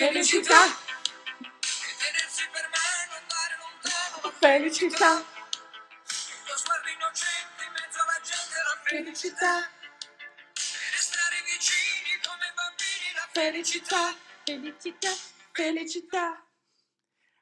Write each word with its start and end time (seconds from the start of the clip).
Felicità, 0.00 0.64
Vedersi 2.00 2.48
per 2.50 2.66
me 2.72 2.80
andare 3.20 3.54
lontano 3.60 4.32
Felicità, 4.38 5.12
Il 5.12 6.40
tuo 6.46 6.56
sguardo 6.56 6.88
innocente 6.88 7.60
in 7.66 7.72
mezzo 7.76 8.00
alla 8.00 8.20
gente 8.24 8.56
La 8.64 8.80
felicità 8.82 9.68
restare 10.56 11.36
vicini 11.44 12.16
come 12.24 12.48
bambini 12.56 13.12
La 13.14 13.28
Felicità, 13.30 14.16
Felicità, 14.42 15.12
Felicità. 15.52 16.46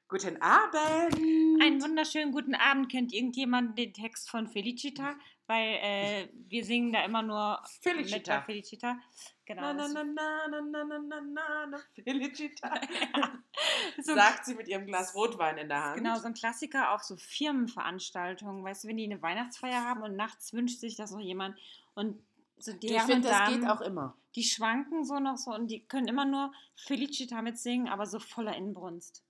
Guten 0.08 0.36
Abend. 0.40 1.62
Einen 1.62 1.80
wunderschönen 1.80 2.32
guten 2.32 2.56
Abend. 2.56 2.90
Kennt 2.90 3.12
irgendjemand 3.12 3.78
den 3.78 3.92
Text 3.92 4.30
von 4.30 4.48
Felicita? 4.48 5.16
Weil 5.48 5.78
äh, 5.80 6.28
wir 6.48 6.62
singen 6.64 6.92
da 6.92 7.04
immer 7.04 7.22
nur 7.22 7.60
Felicita. 7.80 8.16
mit 8.16 8.26
der 8.26 8.42
Felicita. 8.42 8.98
Genau. 9.46 9.62
Na, 9.62 9.72
na, 9.72 9.88
na, 9.88 10.04
na, 10.04 10.60
na, 10.60 10.84
na, 10.84 10.98
na, 10.98 11.20
na, 11.20 11.66
na, 11.66 11.78
Felicità. 12.04 12.80
so, 14.02 14.14
Sagt 14.14 14.44
sie 14.44 14.54
mit 14.54 14.68
ihrem 14.68 14.86
Glas 14.86 15.14
Rotwein 15.14 15.56
in 15.56 15.68
der 15.68 15.82
Hand. 15.82 15.96
genau, 15.96 16.18
so 16.18 16.26
ein 16.26 16.34
Klassiker 16.34 16.92
auf 16.92 17.02
so 17.02 17.16
Firmenveranstaltungen. 17.16 18.62
Weißt 18.62 18.84
du, 18.84 18.88
wenn 18.88 18.98
die 18.98 19.04
eine 19.04 19.22
Weihnachtsfeier 19.22 19.82
haben 19.84 20.02
und 20.02 20.16
nachts 20.16 20.52
wünscht 20.52 20.80
sich 20.80 20.96
das 20.96 21.12
noch 21.12 21.20
jemand 21.20 21.58
und 21.94 22.22
so 22.58 22.72
die 22.72 22.88
ich 22.94 23.02
finde, 23.02 23.28
das 23.28 23.48
geht 23.48 23.66
auch 23.66 23.80
immer. 23.80 24.16
die 24.34 24.42
schwanken 24.42 25.04
so 25.04 25.18
noch 25.18 25.36
so 25.38 25.54
und 25.54 25.68
die 25.68 25.86
können 25.86 26.08
immer 26.08 26.24
nur 26.24 26.52
Felicita 26.76 27.40
mitsingen, 27.40 27.88
aber 27.88 28.04
so 28.04 28.18
voller 28.18 28.54
Inbrunst. 28.56 29.24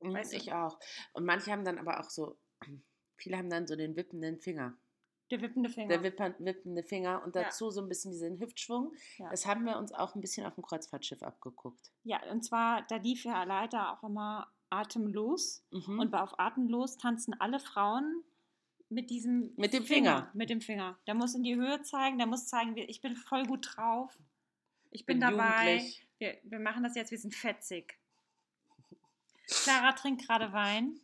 Mhm, 0.00 0.12
Weißt 0.14 0.32
du? 0.32 0.36
ich 0.36 0.52
auch. 0.52 0.78
Und 1.12 1.24
manche 1.24 1.50
haben 1.52 1.64
dann 1.64 1.78
aber 1.78 2.00
auch 2.00 2.10
so, 2.10 2.36
viele 3.16 3.38
haben 3.38 3.48
dann 3.48 3.66
so 3.66 3.74
den 3.76 3.96
wippenden 3.96 4.38
Finger. 4.40 4.74
Der 5.30 5.40
wippende 5.40 5.68
Finger. 5.68 5.88
Der 5.88 6.02
wippern, 6.02 6.34
wippende 6.38 6.82
Finger 6.82 7.22
und 7.24 7.34
Ja. 7.34 7.44
dazu 7.44 7.70
so 7.70 7.80
ein 7.80 7.88
bisschen 7.88 8.12
diesen 8.12 8.38
Hüftschwung. 8.38 8.94
Ja. 9.18 9.28
Das 9.30 9.46
haben 9.46 9.64
wir 9.64 9.76
uns 9.76 9.92
auch 9.92 10.14
ein 10.14 10.20
bisschen 10.20 10.46
auf 10.46 10.54
dem 10.54 10.62
Kreuzfahrtschiff 10.64 11.22
abgeguckt. 11.22 11.90
Ja, 12.04 12.22
und 12.30 12.44
zwar, 12.44 12.82
da 12.82 12.96
lief 12.96 13.24
ja 13.24 13.42
leider 13.44 13.92
auch 13.92 14.02
immer 14.08 14.52
Atemlos. 14.70 15.64
Mhm. 15.70 15.98
Und 15.98 16.10
bei 16.10 16.20
auf 16.20 16.38
Atemlos 16.38 16.96
tanzen 16.96 17.34
alle 17.40 17.58
Frauen 17.58 18.22
mit 18.88 19.10
diesem 19.10 19.52
Mit 19.56 19.72
dem 19.72 19.84
Finger. 19.84 20.30
Mit 20.32 20.48
dem 20.50 20.60
Finger. 20.60 20.96
Der 21.06 21.14
muss 21.14 21.34
in 21.34 21.42
die 21.42 21.56
Höhe 21.56 21.82
zeigen, 21.82 22.18
der 22.18 22.26
muss 22.26 22.46
zeigen, 22.46 22.76
ich 22.76 23.00
bin 23.00 23.16
voll 23.16 23.44
gut 23.46 23.76
drauf. 23.76 24.16
Ich 24.90 25.04
bin, 25.04 25.18
Bin 25.18 25.28
dabei. 25.28 25.84
Wir, 26.18 26.38
wir 26.44 26.60
machen 26.60 26.84
das 26.84 26.94
jetzt, 26.94 27.10
wir 27.10 27.18
sind 27.18 27.34
fetzig. 27.34 27.98
Clara 29.48 29.92
trinkt 29.92 30.26
gerade 30.26 30.52
Wein. 30.52 31.00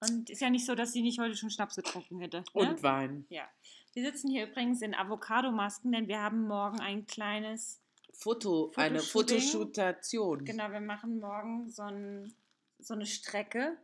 Und 0.00 0.30
ist 0.30 0.40
ja 0.40 0.50
nicht 0.50 0.64
so, 0.66 0.74
dass 0.74 0.92
sie 0.92 1.02
nicht 1.02 1.18
heute 1.18 1.34
schon 1.34 1.50
Schnaps 1.50 1.76
getrunken 1.76 2.20
hätte. 2.20 2.38
Ne? 2.38 2.44
und 2.70 2.82
Wein. 2.82 3.26
Ja. 3.30 3.48
Wir 3.94 4.04
sitzen 4.04 4.30
hier 4.30 4.46
übrigens 4.46 4.80
in 4.82 4.94
Avocado-Masken, 4.94 5.90
denn 5.92 6.06
wir 6.06 6.20
haben 6.22 6.46
morgen 6.46 6.78
ein 6.80 7.06
kleines 7.06 7.80
Foto, 8.12 8.72
eine. 8.76 9.00
Fotoshootation. 9.00 10.44
Genau, 10.44 10.70
wir 10.70 10.80
machen 10.80 11.18
morgen 11.18 11.68
so, 11.70 11.82
ein, 11.82 12.32
so 12.78 12.94
eine 12.94 13.06
Strecke. 13.06 13.76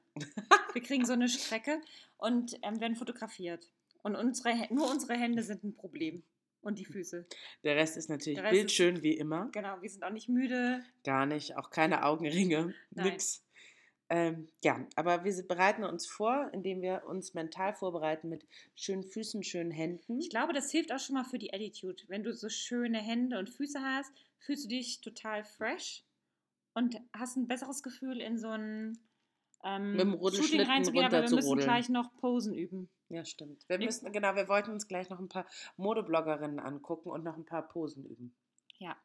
Wir 0.73 0.83
kriegen 0.83 1.05
so 1.05 1.13
eine 1.15 1.29
Strecke 1.29 1.81
und 2.19 2.57
ähm, 2.63 2.81
werden 2.81 2.95
fotografiert. 2.97 3.69
Und 4.03 4.15
unsere, 4.17 4.73
nur 4.73 4.89
unsere 4.91 5.15
Hände 5.15 5.43
sind 5.43 5.65
ein 5.65 5.75
Problem. 5.75 6.23
Und 6.61 6.79
die 6.79 6.85
Füße. 6.87 7.27
Der 7.63 7.77
Rest 7.77 7.97
ist 7.97 8.09
natürlich 8.09 8.39
Rest 8.39 8.53
ist- 8.53 8.59
bildschön 8.59 9.03
wie 9.03 9.13
immer. 9.19 9.49
Genau, 9.53 9.83
wir 9.83 9.91
sind 9.91 10.03
auch 10.03 10.11
nicht 10.11 10.29
müde. 10.31 10.83
Gar 11.05 11.27
nicht, 11.27 11.57
auch 11.59 11.69
keine 11.71 12.05
Augenringe, 12.05 12.75
Nein. 12.91 13.07
nix. 13.13 13.44
Ähm, 14.15 14.47
ja, 14.63 14.87
aber 14.95 15.25
wir 15.25 15.43
bereiten 15.49 15.83
uns 15.83 16.07
vor, 16.07 16.49
indem 16.53 16.83
wir 16.83 17.03
uns 17.09 17.35
mental 17.35 17.75
vorbereiten 17.75 18.29
mit 18.29 18.47
schönen 18.77 19.03
Füßen, 19.03 19.43
schönen 19.43 19.73
Händen. 19.73 20.21
Ich 20.21 20.31
glaube, 20.31 20.53
das 20.53 20.71
hilft 20.71 20.93
auch 20.93 21.01
schon 21.01 21.15
mal 21.17 21.25
für 21.25 21.39
die 21.39 21.53
Attitude. 21.53 22.01
Wenn 22.07 22.23
du 22.23 22.33
so 22.33 22.49
schöne 22.49 22.99
Hände 22.99 23.41
und 23.41 23.51
Füße 23.51 23.81
hast, 23.81 24.13
fühlst 24.39 24.67
du 24.67 24.69
dich 24.69 25.01
total 25.01 25.43
fresh 25.43 26.05
und 26.75 26.97
hast 27.13 27.37
ein 27.37 27.49
besseres 27.49 27.83
Gefühl, 27.83 28.21
in 28.21 28.39
so 28.39 28.51
ein 28.51 28.97
ähm, 29.65 30.13
Rodelschlitten 30.13 30.71
reinzugehen. 30.71 31.07
Aber 31.07 31.15
wir 31.17 31.23
müssen 31.23 31.35
runterzurodeln. 31.35 31.67
gleich 31.67 31.89
noch 31.89 32.15
Posen 32.19 32.55
üben. 32.55 32.89
Ja, 33.09 33.25
stimmt. 33.25 33.69
Wir- 33.69 33.79
müssen, 33.79 34.13
genau, 34.13 34.37
wir 34.37 34.49
wollten 34.49 34.71
uns 34.71 34.87
gleich 34.87 35.11
noch 35.11 35.19
ein 35.19 35.29
paar 35.29 35.47
Modebloggerinnen 35.77 36.61
angucken 36.61 37.11
und 37.11 37.25
noch 37.25 37.37
ein 37.37 37.45
paar 37.47 37.67
Posen 37.67 38.05
üben. 38.05 38.33
Ja. 38.79 38.97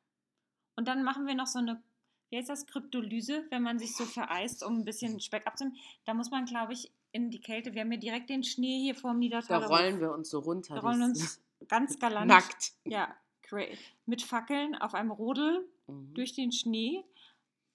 Und 0.75 0.87
dann 0.87 1.03
machen 1.03 1.25
wir 1.25 1.33
noch 1.33 1.47
so 1.47 1.57
eine, 1.57 1.81
wie 2.29 2.37
heißt 2.37 2.49
das, 2.49 2.65
Kryptolyse, 2.67 3.45
wenn 3.49 3.63
man 3.63 3.79
sich 3.79 3.95
so 3.95 4.05
vereist, 4.05 4.63
um 4.63 4.79
ein 4.79 4.85
bisschen 4.85 5.19
Speck 5.19 5.47
abzunehmen. 5.47 5.77
Da 6.05 6.13
muss 6.13 6.29
man, 6.31 6.45
glaube 6.45 6.73
ich, 6.73 6.91
in 7.11 7.31
die 7.31 7.39
Kälte. 7.41 7.73
Wir 7.73 7.81
haben 7.81 7.91
ja 7.91 7.97
direkt 7.97 8.29
den 8.29 8.43
Schnee 8.43 8.79
hier 8.81 8.95
vor 8.95 9.11
dem 9.11 9.15
Da 9.15 9.19
Niedertaler 9.19 9.67
rollen 9.67 9.99
wir 9.99 10.11
uns 10.11 10.29
so 10.29 10.39
runter. 10.39 10.75
Da 10.75 10.81
rollen 10.81 11.01
uns 11.03 11.41
ganz 11.67 11.97
galant. 11.99 12.27
nackt. 12.27 12.73
Ja, 12.85 13.15
cra- 13.43 13.75
mit 14.05 14.21
Fackeln 14.21 14.75
auf 14.75 14.93
einem 14.93 15.11
Rodel 15.11 15.67
Mhm. 15.87 16.13
durch 16.13 16.33
den 16.33 16.51
Schnee. 16.51 17.03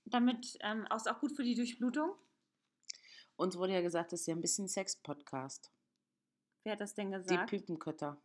Damit 0.04 0.56
ähm, 0.60 0.86
auch, 0.90 0.96
ist 0.96 1.08
auch 1.10 1.18
gut 1.18 1.32
für 1.32 1.42
die 1.42 1.54
Durchblutung. 1.56 2.12
Uns 3.36 3.56
wurde 3.56 3.72
ja 3.72 3.80
gesagt, 3.80 4.12
das 4.12 4.20
ist 4.20 4.26
ja 4.28 4.34
ein 4.36 4.40
bisschen 4.40 4.68
Sex-Podcast. 4.68 5.72
Wer 6.62 6.74
hat 6.74 6.80
das 6.80 6.94
denn 6.94 7.10
Die 7.10 7.16
gesagt? 7.16 7.50
Püpenkötter. 7.50 8.16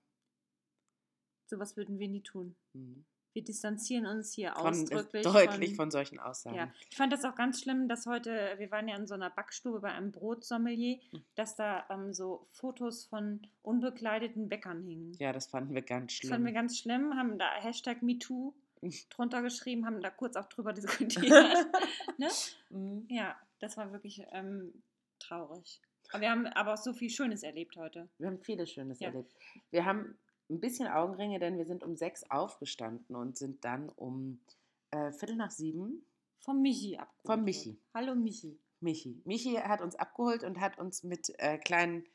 Sowas 1.48 1.76
würden 1.76 1.98
wir 1.98 2.08
nie 2.08 2.22
tun. 2.22 2.56
Mhm. 2.74 3.04
Wir 3.34 3.44
distanzieren 3.44 4.06
uns 4.08 4.34
hier 4.34 4.54
Von, 4.54 4.68
ausdrücklich 4.68 5.24
deutlich 5.24 5.76
von, 5.76 5.92
solchen 5.92 6.20
Aussagen. 6.20 6.56
Ja, 6.56 6.74
ich 6.90 6.98
fand 6.98 7.14
das 7.14 7.24
auch 7.26 7.36
ganz 7.36 7.62
schlimm, 7.62 7.88
dass 7.88 8.06
heute, 8.08 8.56
wir 8.58 8.72
waren 8.72 8.88
ja 8.88 8.96
in 8.96 9.06
so 9.08 9.14
einer 9.14 9.30
Backstube 9.30 9.80
bei 9.82 9.92
einem 9.92 10.12
Brotsommelier, 10.12 11.00
Hm. 11.12 11.24
dass 11.36 11.56
da 11.56 11.86
ähm, 11.90 12.14
so 12.14 12.48
Fotos 12.52 13.06
von 13.06 13.42
unbekleideten 13.62 14.50
Bäckern 14.50 14.84
hingen. 14.84 15.14
Ja, 15.20 15.32
das 15.32 15.48
fanden 15.48 15.74
wir 15.76 15.82
ganz 15.84 16.12
Das 16.12 16.18
schlimm. 16.18 16.30
fanden 16.32 16.46
wir 16.48 16.54
ganz 16.54 16.78
schlimm, 16.80 17.16
haben 17.16 17.38
da 17.38 17.50
Hashtag 17.56 18.02
MeToo 18.02 18.54
drunter 19.10 19.42
geschrieben, 19.42 19.86
haben 19.86 20.02
da 20.02 20.10
kurz 20.10 20.36
auch 20.36 20.48
drüber 20.48 20.74
diskutiert. 20.74 21.30
ne? 22.18 22.30
Mhm. 22.70 23.06
Ja, 23.10 23.36
das 23.60 23.78
war 23.78 23.92
wirklich 23.92 24.24
ähm, 24.32 24.74
traurig. 25.20 25.82
Aber 26.12 26.22
wir 26.22 26.32
haben 26.32 26.48
aber 26.48 26.74
auch 26.74 26.78
so 26.78 26.94
viel 26.94 27.10
Schönes 27.12 27.44
erlebt 27.44 27.78
heute. 27.78 28.10
Wir 28.18 28.28
haben 28.28 28.40
vieles 28.40 28.72
Schönes 28.72 29.00
Ja. 29.00 29.10
erlebt. 29.10 29.32
Wir 29.70 29.86
haben 29.86 30.18
ein 30.50 30.60
bisschen 30.60 30.88
Augenringe, 30.88 31.40
denn 31.40 31.58
wir 31.58 31.66
sind 31.66 31.84
um 31.84 31.96
sechs 31.96 32.30
aufgestanden 32.30 33.16
und 33.16 33.38
sind 33.38 33.64
dann 33.64 33.90
um 33.90 34.40
äh, 34.92 35.12
Viertel 35.12 35.36
nach 35.36 35.52
sieben 35.52 36.06
Vom 36.40 36.62
Michi 36.62 36.98
abgeholt. 36.98 37.38
Vom 37.38 37.44
Michi. 37.44 37.80
Hallo 37.94 38.16
Michi. 38.16 38.60
Michi. 38.80 39.22
Michi 39.26 39.56
hat 39.56 39.82
uns 39.82 39.96
abgeholt 39.96 40.44
und 40.44 40.60
hat 40.60 40.80
uns 40.80 41.04
mit 41.04 41.34
äh, 41.40 41.58
kleinen 41.58 42.06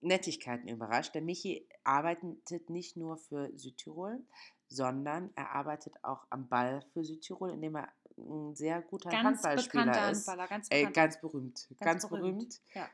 Nettigkeiten 0.00 0.68
überrascht. 0.68 1.14
Der 1.14 1.22
Michi 1.22 1.66
arbeitet 1.84 2.70
nicht 2.70 2.96
nur 2.96 3.16
für 3.16 3.50
Südtirol, 3.56 4.24
sondern 4.68 5.30
er 5.34 5.52
arbeitet 5.52 5.94
auch 6.02 6.26
am 6.30 6.48
Ball 6.48 6.82
für 6.92 7.04
Südtirol, 7.04 7.50
indem 7.50 7.76
er 7.76 7.88
ein 8.18 8.54
sehr 8.54 8.80
guter 8.82 9.10
Ganz 9.10 9.24
Handballspieler 9.24 10.10
ist. 10.10 10.26
Handballer, 10.26 10.48
ganz 10.48 10.68
bekannt. 10.68 10.94
ganz 10.94 11.20
berühmt. 11.20 11.68
Ganz, 11.80 12.08
berühmt. 12.08 12.60
Ja. 12.74 12.88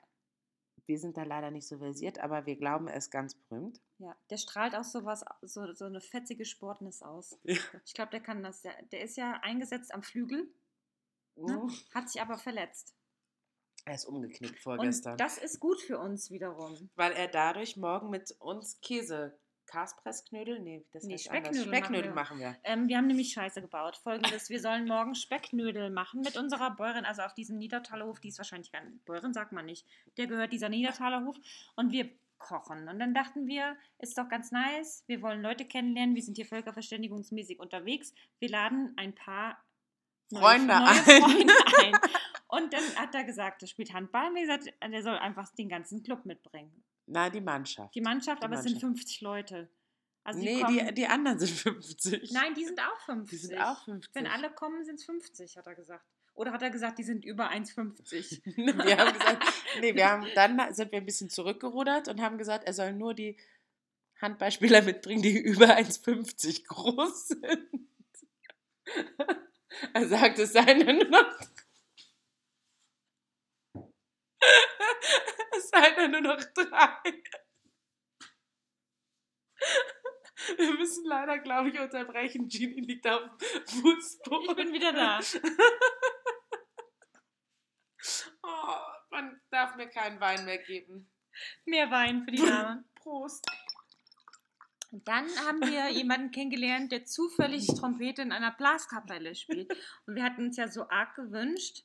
Wir 0.86 0.98
sind 0.98 1.16
da 1.16 1.22
leider 1.22 1.50
nicht 1.50 1.66
so 1.66 1.78
versiert, 1.78 2.18
aber 2.18 2.46
wir 2.46 2.56
glauben, 2.56 2.88
er 2.88 2.96
ist 2.96 3.10
ganz 3.10 3.34
berühmt. 3.34 3.80
Ja, 3.98 4.16
der 4.30 4.36
strahlt 4.36 4.74
auch 4.74 4.84
sowas, 4.84 5.24
so, 5.42 5.72
so 5.74 5.84
eine 5.84 6.00
fetzige 6.00 6.44
Sportnis 6.44 7.02
aus. 7.02 7.38
Ja. 7.44 7.56
Ich 7.84 7.94
glaube, 7.94 8.10
der 8.10 8.20
kann 8.20 8.42
das. 8.42 8.62
Der, 8.62 8.82
der 8.90 9.02
ist 9.02 9.16
ja 9.16 9.38
eingesetzt 9.42 9.94
am 9.94 10.02
Flügel, 10.02 10.52
ne? 11.36 11.56
Mhm. 11.56 11.70
hat 11.94 12.10
sich 12.10 12.20
aber 12.20 12.38
verletzt. 12.38 12.94
Er 13.84 13.94
ist 13.94 14.04
umgeknickt 14.04 14.60
vorgestern. 14.60 15.12
Und 15.12 15.20
das 15.20 15.38
ist 15.38 15.58
gut 15.58 15.80
für 15.80 15.98
uns 15.98 16.30
wiederum. 16.30 16.90
weil 16.94 17.12
er 17.12 17.26
dadurch 17.26 17.76
morgen 17.76 18.10
mit 18.10 18.30
uns 18.38 18.80
Käse, 18.80 19.38
Kaspressknödel, 19.72 20.58
nee, 20.60 20.84
das 20.92 21.04
Nee, 21.04 21.14
heißt 21.14 21.30
anders. 21.30 21.46
Specknödel 21.56 21.68
Specknödel 21.68 22.12
machen 22.12 22.38
machen 22.38 22.40
wir. 22.40 22.56
Ähm, 22.64 22.88
wir 22.88 22.98
haben 22.98 23.06
nämlich 23.06 23.32
Scheiße 23.32 23.62
gebaut. 23.62 23.96
Folgendes: 23.96 24.50
Wir 24.50 24.60
sollen 24.60 24.86
morgen 24.86 25.14
Specknödel 25.14 25.88
machen 25.90 26.20
mit 26.20 26.36
unserer 26.36 26.70
Bäuerin, 26.72 27.04
also 27.06 27.22
auf 27.22 27.32
diesem 27.34 27.56
Niedertaler 27.58 28.06
Hof. 28.06 28.20
Die 28.20 28.28
ist 28.28 28.38
wahrscheinlich 28.38 28.70
gar 28.70 28.82
nicht 28.84 29.04
Bäuerin, 29.06 29.32
sagt 29.32 29.52
man 29.52 29.64
nicht. 29.64 29.86
Der 30.18 30.26
gehört 30.26 30.52
dieser 30.52 30.68
Niedertaler 30.68 31.24
Hof. 31.24 31.36
Und 31.76 31.90
wir 31.92 32.10
kochen. 32.38 32.88
Und 32.88 32.98
dann 32.98 33.14
dachten 33.14 33.46
wir, 33.46 33.76
ist 33.98 34.18
doch 34.18 34.28
ganz 34.28 34.50
nice. 34.50 35.04
Wir 35.06 35.22
wollen 35.22 35.40
Leute 35.42 35.64
kennenlernen. 35.64 36.14
Wir 36.16 36.22
sind 36.22 36.36
hier 36.36 36.46
völkerverständigungsmäßig 36.46 37.58
unterwegs. 37.60 38.12
Wir 38.40 38.50
laden 38.50 38.92
ein 38.96 39.14
paar 39.14 39.62
neue- 40.30 40.42
Freunde 40.42 40.66
neue 40.66 40.88
ein. 40.88 40.94
Freunde 41.22 41.54
ein. 41.80 41.92
Und 42.48 42.72
dann 42.74 42.82
hat 42.96 43.14
er 43.14 43.24
gesagt, 43.24 43.62
er 43.62 43.68
spielt 43.68 43.94
Handball. 43.94 44.28
Und 44.28 44.34
wir 44.34 44.42
gesagt, 44.42 44.74
er 44.80 45.02
soll 45.02 45.16
einfach 45.16 45.48
den 45.54 45.68
ganzen 45.70 46.02
Club 46.02 46.26
mitbringen. 46.26 46.84
Na, 47.12 47.30
die 47.30 47.40
Mannschaft. 47.40 47.94
Die 47.94 48.00
Mannschaft, 48.00 48.42
Die 48.42 48.46
aber 48.46 48.56
es 48.56 48.62
sind 48.62 48.72
Mannschaft. 48.72 48.98
50 48.98 49.20
Leute. 49.20 49.68
Also 50.24 50.40
die 50.40 50.46
nee, 50.46 50.60
kommen, 50.60 50.86
die, 50.86 50.94
die 50.94 51.06
anderen 51.06 51.38
sind 51.38 51.50
50. 51.82 52.32
Nein, 52.32 52.54
die 52.54 52.64
sind 52.64 52.80
auch 52.80 53.00
50. 53.00 53.30
Die 53.30 53.46
sind 53.46 53.58
auch 53.58 53.84
50. 53.84 54.14
Wenn 54.14 54.26
alle 54.26 54.50
kommen, 54.50 54.84
sind 54.84 54.96
es 54.96 55.04
50, 55.04 55.56
hat 55.56 55.66
er 55.66 55.74
gesagt. 55.74 56.04
Oder 56.34 56.52
hat 56.52 56.62
er 56.62 56.70
gesagt, 56.70 56.98
die 56.98 57.02
sind 57.02 57.24
über 57.24 57.50
1,50? 57.50 58.40
wir 58.56 58.96
haben 58.96 59.12
gesagt, 59.12 59.44
nee, 59.80 59.94
wir 59.94 60.08
haben, 60.08 60.26
dann 60.34 60.72
sind 60.74 60.90
wir 60.90 60.98
ein 60.98 61.04
bisschen 61.04 61.28
zurückgerudert 61.28 62.08
und 62.08 62.22
haben 62.22 62.38
gesagt, 62.38 62.64
er 62.64 62.72
soll 62.72 62.92
nur 62.94 63.12
die 63.12 63.36
Handballspieler 64.20 64.82
mitbringen, 64.82 65.22
die 65.22 65.38
über 65.38 65.76
1,50 65.76 66.66
groß 66.66 67.28
sind. 67.28 67.88
Er 69.92 70.08
sagt, 70.08 70.38
es 70.38 70.52
seien 70.52 70.78
nur 70.78 71.04
noch. 71.08 71.40
Es 75.54 75.68
sind 75.68 75.96
ja 75.96 76.08
nur 76.08 76.20
noch 76.20 76.42
drei. 76.54 77.22
Wir 80.56 80.72
müssen 80.74 81.04
leider, 81.04 81.38
glaube 81.38 81.70
ich, 81.70 81.78
unterbrechen. 81.78 82.48
Genie 82.48 82.80
liegt 82.80 83.06
auf 83.06 83.22
dem 83.22 83.66
Fußboden. 83.66 84.50
Ich 84.50 84.56
bin 84.56 84.72
wieder 84.72 84.92
da. 84.92 85.20
Oh, 88.44 88.74
man 89.10 89.40
darf 89.50 89.76
mir 89.76 89.88
keinen 89.88 90.18
Wein 90.18 90.44
mehr 90.44 90.58
geben. 90.58 91.08
Mehr 91.64 91.88
Wein 91.92 92.24
für 92.24 92.32
die 92.32 92.42
Dame. 92.42 92.84
Prost. 92.96 93.46
Und 94.90 95.06
dann 95.08 95.26
haben 95.46 95.60
wir 95.60 95.88
jemanden 95.90 96.32
kennengelernt, 96.32 96.90
der 96.92 97.04
zufällig 97.04 97.66
Trompete 97.68 98.22
in 98.22 98.32
einer 98.32 98.50
Blaskapelle 98.50 99.34
spielt. 99.34 99.70
Und 100.06 100.16
wir 100.16 100.24
hatten 100.24 100.46
uns 100.46 100.56
ja 100.56 100.68
so 100.68 100.88
arg 100.88 101.14
gewünscht, 101.14 101.84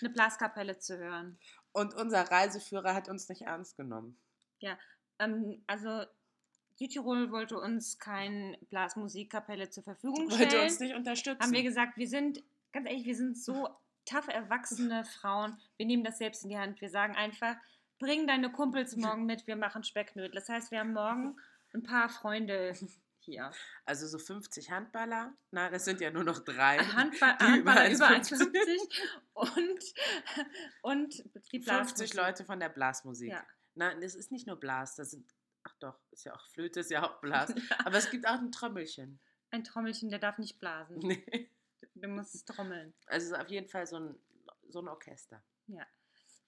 eine 0.00 0.10
Blaskapelle 0.10 0.78
zu 0.78 0.98
hören. 0.98 1.38
Und 1.72 1.94
unser 1.94 2.30
Reiseführer 2.30 2.94
hat 2.94 3.08
uns 3.08 3.28
nicht 3.28 3.42
ernst 3.42 3.76
genommen. 3.76 4.16
Ähm, 5.18 5.62
also 5.66 6.04
Südtirol 6.76 7.30
wollte 7.30 7.58
uns 7.58 7.98
keine 7.98 8.58
Blasmusikkapelle 8.70 9.70
zur 9.70 9.84
Verfügung 9.84 10.30
Wollte 10.30 10.46
stellen. 10.48 10.64
uns 10.64 10.80
nicht 10.80 10.94
unterstützen. 10.94 11.40
haben 11.40 11.52
wir 11.52 11.62
gesagt, 11.62 11.96
wir 11.96 12.08
sind, 12.08 12.42
ganz 12.72 12.88
ehrlich, 12.88 13.06
wir 13.06 13.16
sind 13.16 13.38
so 13.38 13.68
tough 14.04 14.28
erwachsene 14.28 15.04
Frauen. 15.04 15.56
Wir 15.76 15.86
nehmen 15.86 16.04
das 16.04 16.18
selbst 16.18 16.44
in 16.44 16.50
die 16.50 16.58
Hand. 16.58 16.80
Wir 16.80 16.90
sagen 16.90 17.14
einfach, 17.14 17.56
bring 17.98 18.26
deine 18.26 18.50
Kumpels 18.50 18.96
morgen 18.96 19.26
mit, 19.26 19.46
wir 19.46 19.56
machen 19.56 19.84
Specknödel. 19.84 20.32
Das 20.32 20.48
heißt, 20.48 20.70
wir 20.70 20.80
haben 20.80 20.92
morgen 20.92 21.36
ein 21.72 21.82
paar 21.82 22.08
Freunde 22.08 22.74
hier. 23.24 23.50
also 23.84 24.06
so 24.06 24.18
50 24.18 24.70
Handballer. 24.70 25.32
Na, 25.50 25.70
das 25.70 25.84
sind 25.84 26.00
ja 26.00 26.10
nur 26.10 26.24
noch 26.24 26.40
drei. 26.40 26.78
Handball, 26.78 27.36
Die 27.40 27.44
Handballer 27.44 27.90
über 27.90 28.08
1,50. 28.08 28.42
1,50 28.42 29.16
und, 29.34 29.84
und 30.82 31.18
die 31.52 31.60
50 31.60 31.64
Blasmusik. 31.64 32.14
Leute 32.14 32.44
von 32.44 32.60
der 32.60 32.68
Blasmusik. 32.68 33.30
Ja. 33.30 33.46
Nein, 33.74 34.00
das 34.00 34.14
ist 34.14 34.30
nicht 34.32 34.46
nur 34.46 34.56
Blas, 34.60 34.96
das 34.96 35.12
sind, 35.12 35.30
ach 35.62 35.74
doch, 35.80 35.98
ist 36.10 36.24
ja 36.24 36.34
auch 36.34 36.46
Flöte, 36.48 36.80
ist 36.80 36.90
ja 36.90 37.02
auch 37.02 37.20
Blas. 37.20 37.54
Aber 37.84 37.96
es 37.96 38.10
gibt 38.10 38.26
auch 38.26 38.38
ein 38.38 38.52
Trommelchen. 38.52 39.20
Ein 39.50 39.64
Trommelchen, 39.64 40.10
der 40.10 40.18
darf 40.18 40.38
nicht 40.38 40.58
blasen. 40.58 40.98
Nee. 40.98 41.50
Der 41.94 42.08
muss 42.08 42.34
es 42.34 42.44
trommeln. 42.44 42.94
Also 43.06 43.26
es 43.26 43.32
ist 43.32 43.38
auf 43.38 43.48
jeden 43.50 43.68
Fall 43.68 43.86
so 43.86 43.96
ein, 43.98 44.18
so 44.68 44.80
ein 44.80 44.88
Orchester. 44.88 45.42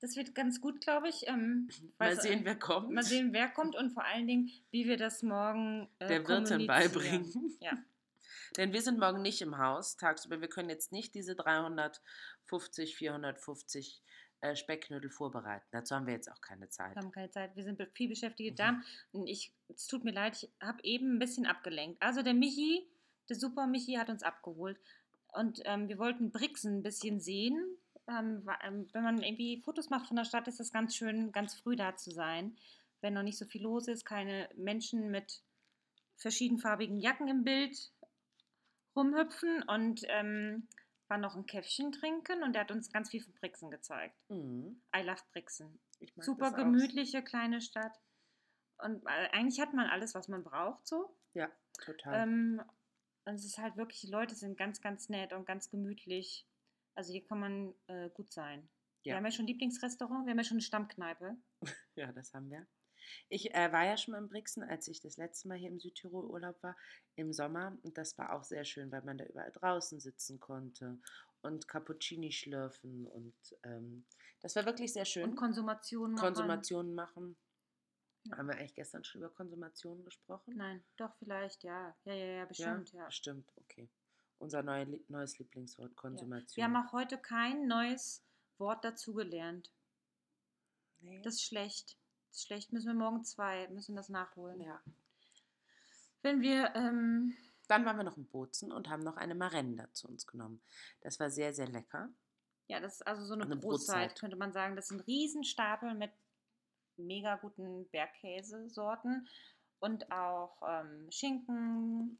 Das 0.00 0.16
wird 0.16 0.34
ganz 0.34 0.60
gut, 0.60 0.80
glaube 0.80 1.08
ich. 1.08 1.26
Ähm, 1.28 1.68
Mal 1.98 2.12
weiß- 2.12 2.20
sehen, 2.20 2.40
wer 2.44 2.56
kommt. 2.56 2.90
Mal 2.90 3.02
sehen, 3.02 3.32
wer 3.32 3.48
kommt 3.48 3.74
und 3.76 3.90
vor 3.92 4.04
allen 4.04 4.26
Dingen, 4.26 4.50
wie 4.70 4.86
wir 4.86 4.96
das 4.98 5.22
morgen 5.22 5.88
äh, 5.98 6.08
der 6.08 6.28
Wirtin 6.28 6.66
beibringen. 6.66 7.56
Ja. 7.60 7.72
Denn 8.56 8.72
wir 8.72 8.82
sind 8.82 8.98
morgen 9.00 9.22
nicht 9.22 9.40
im 9.42 9.58
Haus 9.58 9.96
tagsüber. 9.96 10.40
Wir 10.40 10.48
können 10.48 10.68
jetzt 10.68 10.92
nicht 10.92 11.14
diese 11.14 11.34
350, 11.34 12.96
450 12.96 14.02
äh, 14.42 14.54
Speckknödel 14.56 15.10
vorbereiten. 15.10 15.64
Dazu 15.72 15.94
haben 15.94 16.06
wir 16.06 16.14
jetzt 16.14 16.30
auch 16.30 16.40
keine 16.40 16.68
Zeit. 16.68 16.94
Wir 16.94 17.02
haben 17.02 17.10
keine 17.12 17.30
Zeit. 17.30 17.56
Wir 17.56 17.64
sind 17.64 17.82
viel 17.94 18.08
beschäftigte 18.08 18.52
Mhm. 18.52 18.56
Damen. 18.56 18.84
Und 19.12 19.26
ich, 19.26 19.52
es 19.74 19.86
tut 19.86 20.04
mir 20.04 20.12
leid, 20.12 20.36
ich 20.42 20.50
habe 20.60 20.78
eben 20.82 21.16
ein 21.16 21.18
bisschen 21.18 21.46
abgelenkt. 21.46 22.00
Also 22.02 22.22
der 22.22 22.34
Michi, 22.34 22.86
der 23.28 23.36
Super 23.36 23.66
Michi 23.66 23.94
hat 23.94 24.08
uns 24.10 24.22
abgeholt. 24.22 24.78
Und 25.32 25.62
ähm, 25.64 25.88
wir 25.88 25.98
wollten 25.98 26.30
Brixen 26.30 26.78
ein 26.78 26.82
bisschen 26.82 27.20
sehen. 27.20 27.58
Ähm, 28.08 28.48
ähm, 28.62 28.88
wenn 28.92 29.02
man 29.02 29.22
irgendwie 29.22 29.60
Fotos 29.62 29.90
macht 29.90 30.08
von 30.08 30.16
der 30.16 30.24
Stadt, 30.24 30.48
ist 30.48 30.60
es 30.60 30.72
ganz 30.72 30.94
schön, 30.94 31.32
ganz 31.32 31.54
früh 31.54 31.76
da 31.76 31.96
zu 31.96 32.10
sein. 32.10 32.56
Wenn 33.00 33.14
noch 33.14 33.22
nicht 33.22 33.38
so 33.38 33.46
viel 33.46 33.62
los 33.62 33.88
ist, 33.88 34.04
keine 34.04 34.48
Menschen 34.56 35.10
mit 35.10 35.42
verschiedenfarbigen 36.16 37.00
Jacken 37.00 37.28
im 37.28 37.44
Bild 37.44 37.92
rumhüpfen 38.96 39.62
und 39.64 40.02
ähm, 40.08 40.68
war 41.08 41.18
noch 41.18 41.34
ein 41.34 41.46
Käffchen 41.46 41.92
trinken 41.92 42.42
und 42.42 42.54
er 42.54 42.62
hat 42.62 42.70
uns 42.70 42.92
ganz 42.92 43.10
viel 43.10 43.22
von 43.22 43.34
Brixen 43.34 43.70
gezeigt. 43.70 44.16
Mhm. 44.28 44.80
I 44.96 45.02
love 45.02 45.22
Brixen 45.32 45.80
super 46.16 46.52
gemütliche 46.52 47.22
kleine 47.22 47.60
Stadt. 47.60 48.00
Und 48.78 49.04
äh, 49.06 49.28
eigentlich 49.32 49.60
hat 49.60 49.72
man 49.72 49.88
alles, 49.88 50.14
was 50.14 50.28
man 50.28 50.42
braucht, 50.42 50.86
so. 50.86 51.16
Ja, 51.34 51.50
total. 51.84 52.22
Ähm, 52.22 52.62
und 53.24 53.34
es 53.34 53.44
ist 53.44 53.58
halt 53.58 53.76
wirklich, 53.76 54.00
die 54.00 54.10
Leute 54.10 54.34
sind 54.34 54.58
ganz, 54.58 54.80
ganz 54.80 55.08
nett 55.08 55.32
und 55.32 55.46
ganz 55.46 55.70
gemütlich. 55.70 56.46
Also 56.94 57.12
hier 57.12 57.24
kann 57.24 57.40
man 57.40 57.74
äh, 57.86 58.10
gut 58.10 58.32
sein. 58.32 58.68
Wir 59.02 59.10
Ja. 59.10 59.16
haben 59.16 59.24
ja 59.24 59.30
schon 59.30 59.44
ein 59.44 59.48
Lieblingsrestaurant, 59.48 60.26
wir 60.26 60.30
haben 60.30 60.38
ja 60.38 60.44
schon 60.44 60.56
eine 60.56 60.62
Stammkneipe. 60.62 61.36
Ja, 61.96 62.10
das 62.12 62.34
haben 62.34 62.50
wir. 62.50 62.66
Ich 63.28 63.54
äh, 63.54 63.70
war 63.72 63.84
ja 63.84 63.96
schon 63.96 64.12
mal 64.12 64.18
in 64.18 64.28
Brixen, 64.28 64.62
als 64.62 64.88
ich 64.88 65.00
das 65.00 65.16
letzte 65.16 65.46
Mal 65.48 65.58
hier 65.58 65.68
im 65.68 65.78
Südtirol 65.78 66.24
Urlaub 66.26 66.60
war, 66.62 66.76
im 67.16 67.32
Sommer. 67.32 67.76
Und 67.82 67.98
das 67.98 68.16
war 68.18 68.32
auch 68.32 68.44
sehr 68.44 68.64
schön, 68.64 68.90
weil 68.90 69.02
man 69.02 69.18
da 69.18 69.24
überall 69.26 69.52
draußen 69.52 70.00
sitzen 70.00 70.40
konnte 70.40 70.98
und 71.42 71.68
Cappuccini 71.68 72.32
schlürfen. 72.32 73.06
Und 73.06 73.34
ähm, 73.62 74.06
das 74.40 74.56
war 74.56 74.64
wirklich 74.64 74.92
sehr 74.92 75.04
schön. 75.04 75.24
Und 75.30 75.36
Konsumation 75.36 76.12
machen. 76.14 76.20
Konsumationen 76.24 76.94
machen. 76.94 77.36
Ja. 78.24 78.38
Haben 78.38 78.48
wir 78.48 78.56
eigentlich 78.56 78.74
gestern 78.74 79.04
schon 79.04 79.20
über 79.20 79.30
Konsumationen 79.30 80.04
gesprochen? 80.04 80.54
Nein, 80.56 80.82
doch, 80.96 81.14
vielleicht, 81.18 81.62
ja. 81.62 81.94
Ja, 82.04 82.14
ja, 82.14 82.26
ja, 82.26 82.44
bestimmt, 82.46 82.90
ja. 82.92 83.04
Bestimmt, 83.06 83.52
okay. 83.56 83.90
Unser 84.44 84.62
Lie- 84.62 85.00
neues 85.08 85.38
Lieblingswort, 85.38 85.96
Konsumation. 85.96 86.56
Wir 86.56 86.64
haben 86.64 86.76
auch 86.76 86.92
heute 86.92 87.16
kein 87.16 87.66
neues 87.66 88.22
Wort 88.58 88.84
dazugelernt. 88.84 89.72
nee. 91.00 91.22
Das 91.22 91.36
ist 91.36 91.44
schlecht. 91.44 91.96
Das 92.28 92.38
ist 92.40 92.46
schlecht. 92.46 92.70
Müssen 92.72 92.88
wir 92.88 92.94
morgen 92.94 93.24
zwei, 93.24 93.66
müssen 93.68 93.96
das 93.96 94.10
nachholen. 94.10 94.60
ja. 94.60 94.82
Wenn 96.22 96.42
wir, 96.42 96.74
ähm, 96.74 97.34
Dann 97.68 97.86
waren 97.86 97.96
wir 97.96 98.04
noch 98.04 98.18
in 98.18 98.26
Bozen 98.26 98.70
und 98.70 98.90
haben 98.90 99.02
noch 99.02 99.16
eine 99.16 99.34
Marenda 99.34 99.90
zu 99.94 100.08
uns 100.08 100.26
genommen. 100.26 100.60
Das 101.00 101.18
war 101.18 101.30
sehr, 101.30 101.54
sehr 101.54 101.68
lecker. 101.68 102.10
Ja, 102.66 102.80
das 102.80 102.96
ist 102.96 103.06
also 103.06 103.24
so 103.24 103.32
eine, 103.32 103.44
Eine 103.44 103.56
Brotzeit, 103.56 104.08
Brotzeit. 104.08 104.20
könnte 104.20 104.36
man 104.36 104.52
sagen. 104.52 104.76
Das 104.76 104.88
sind 104.88 105.00
Riesenstapel 105.06 105.94
mit 105.94 106.12
mega 106.96 107.36
guten 107.36 107.88
Bergkäsesorten 107.88 109.26
und 109.80 110.10
auch 110.12 110.60
ähm, 110.66 111.10
Schinken, 111.10 112.18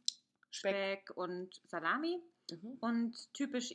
Speck 0.54 1.10
und 1.16 1.60
Salami 1.66 2.20
Mhm. 2.50 2.76
und 2.80 3.32
typisch 3.32 3.74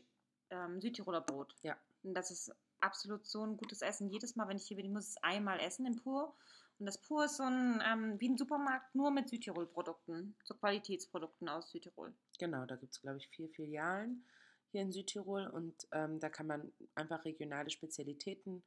ähm, 0.52 0.80
Südtiroler 0.80 1.22
Brot. 1.22 1.56
Ja. 1.64 1.76
Und 2.04 2.14
das 2.14 2.30
ist 2.32 2.52
absolut 2.82 3.26
so 3.26 3.44
ein 3.44 3.58
gutes 3.58 3.82
Essen. 3.82 4.10
Jedes 4.10 4.36
Mal, 4.36 4.48
wenn 4.48 4.58
ich 4.58 4.68
hier 4.68 4.78
bin, 4.78 4.86
ich 4.86 4.92
muss 4.92 5.08
es 5.10 5.18
einmal 5.24 5.60
essen 5.60 5.86
im 5.86 5.96
Pur. 5.96 6.36
Und 6.78 6.86
das 6.86 6.98
Pur 7.00 7.26
ist 7.26 7.38
so 7.38 7.44
ein, 7.44 7.82
ähm, 7.86 8.20
wie 8.22 8.30
ein 8.30 8.38
Supermarkt, 8.38 8.94
nur 8.96 9.12
mit 9.12 9.28
Südtirol-Produkten, 9.28 10.36
so 10.44 10.54
Qualitätsprodukten 10.54 11.50
aus 11.50 11.72
Südtirol. 11.72 12.14
Genau, 12.38 12.66
da 12.66 12.76
gibt 12.76 12.94
es, 12.94 13.02
glaube 13.02 13.18
ich, 13.18 13.28
vier 13.30 13.50
Filialen 13.50 14.24
hier 14.72 14.82
in 14.84 14.92
Südtirol 14.92 15.48
und 15.48 15.88
ähm, 15.92 16.20
da 16.20 16.30
kann 16.30 16.48
man 16.48 16.72
einfach 16.96 17.26
regionale 17.26 17.70
Spezialitäten 17.70 18.64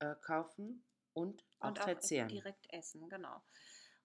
äh, 0.00 0.14
kaufen 0.22 0.82
und 1.12 1.44
auch 1.60 1.68
und 1.68 1.78
auch 1.80 1.84
verzehren. 1.84 2.28
direkt 2.28 2.66
essen, 2.72 3.08
genau. 3.08 3.42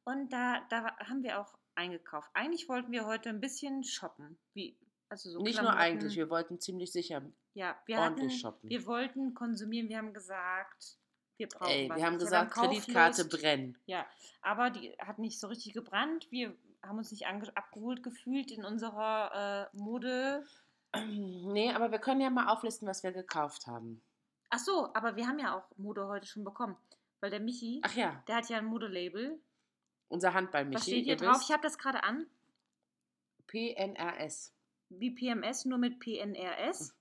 Und 0.03 0.31
da, 0.31 0.61
da 0.69 0.95
haben 0.97 1.23
wir 1.23 1.39
auch 1.39 1.57
eingekauft. 1.79 2.29
Eigentlich 2.33 2.69
wollten 2.69 2.91
wir 2.91 3.05
heute 3.05 3.29
ein 3.29 3.39
bisschen 3.39 3.83
shoppen. 3.83 4.37
Wie, 4.53 4.77
also 5.09 5.29
so 5.31 5.41
Nicht 5.41 5.61
nur 5.61 5.73
eigentlich, 5.73 6.15
wir 6.15 6.29
wollten 6.29 6.59
ziemlich 6.59 6.91
sicher 6.91 7.21
ja, 7.53 7.75
wir 7.85 7.97
ordentlich 7.97 8.31
hatten, 8.31 8.39
shoppen. 8.39 8.69
Wir 8.69 8.85
wollten 8.85 9.33
konsumieren, 9.33 9.89
wir 9.89 9.97
haben 9.97 10.13
gesagt, 10.13 10.97
wir 11.37 11.47
brauchen 11.47 11.71
Ey, 11.71 11.89
was. 11.89 11.97
wir 11.97 12.05
haben 12.05 12.13
Also 12.13 12.25
gesagt, 12.25 12.51
Kauflust. 12.53 12.85
Kreditkarte 12.85 13.25
brennen. 13.25 13.77
Ja, 13.85 14.05
aber 14.41 14.69
die 14.69 14.91
hat 14.99 15.19
nicht 15.19 15.39
so 15.39 15.47
richtig 15.47 15.73
gebrannt. 15.73 16.27
Wir 16.29 16.55
haben 16.83 16.97
uns 16.97 17.11
nicht 17.11 17.25
abgeholt 17.27 18.03
gefühlt 18.03 18.51
in 18.51 18.63
unserer 18.65 19.69
äh, 19.73 19.77
Mode. 19.77 20.45
Nee, 20.95 21.71
aber 21.71 21.91
wir 21.91 21.99
können 21.99 22.19
ja 22.19 22.31
mal 22.31 22.47
auflisten, 22.47 22.87
was 22.87 23.03
wir 23.03 23.11
gekauft 23.11 23.67
haben. 23.67 24.01
Ach 24.49 24.57
so, 24.57 24.91
aber 24.95 25.15
wir 25.15 25.27
haben 25.27 25.37
ja 25.37 25.55
auch 25.55 25.77
Mode 25.77 26.07
heute 26.07 26.25
schon 26.25 26.43
bekommen. 26.43 26.75
Weil 27.21 27.29
der 27.29 27.39
Michi, 27.39 27.81
Ach 27.83 27.95
ja, 27.95 28.23
der 28.27 28.37
hat 28.37 28.49
ja 28.49 28.57
ein 28.57 28.65
Modelabel. 28.65 29.39
Unser 30.09 30.33
Handball-Michi. 30.33 30.75
Was 30.75 30.83
steht 30.83 31.05
hier 31.05 31.15
drauf? 31.15 31.41
Ich 31.43 31.51
habe 31.51 31.63
das 31.63 31.77
gerade 31.77 32.03
an. 32.03 32.27
PNRS. 33.47 34.53
wie 34.89 35.11
PMS, 35.11 35.65
nur 35.65 35.77
mit 35.77 35.99
PNRS. 35.99 36.93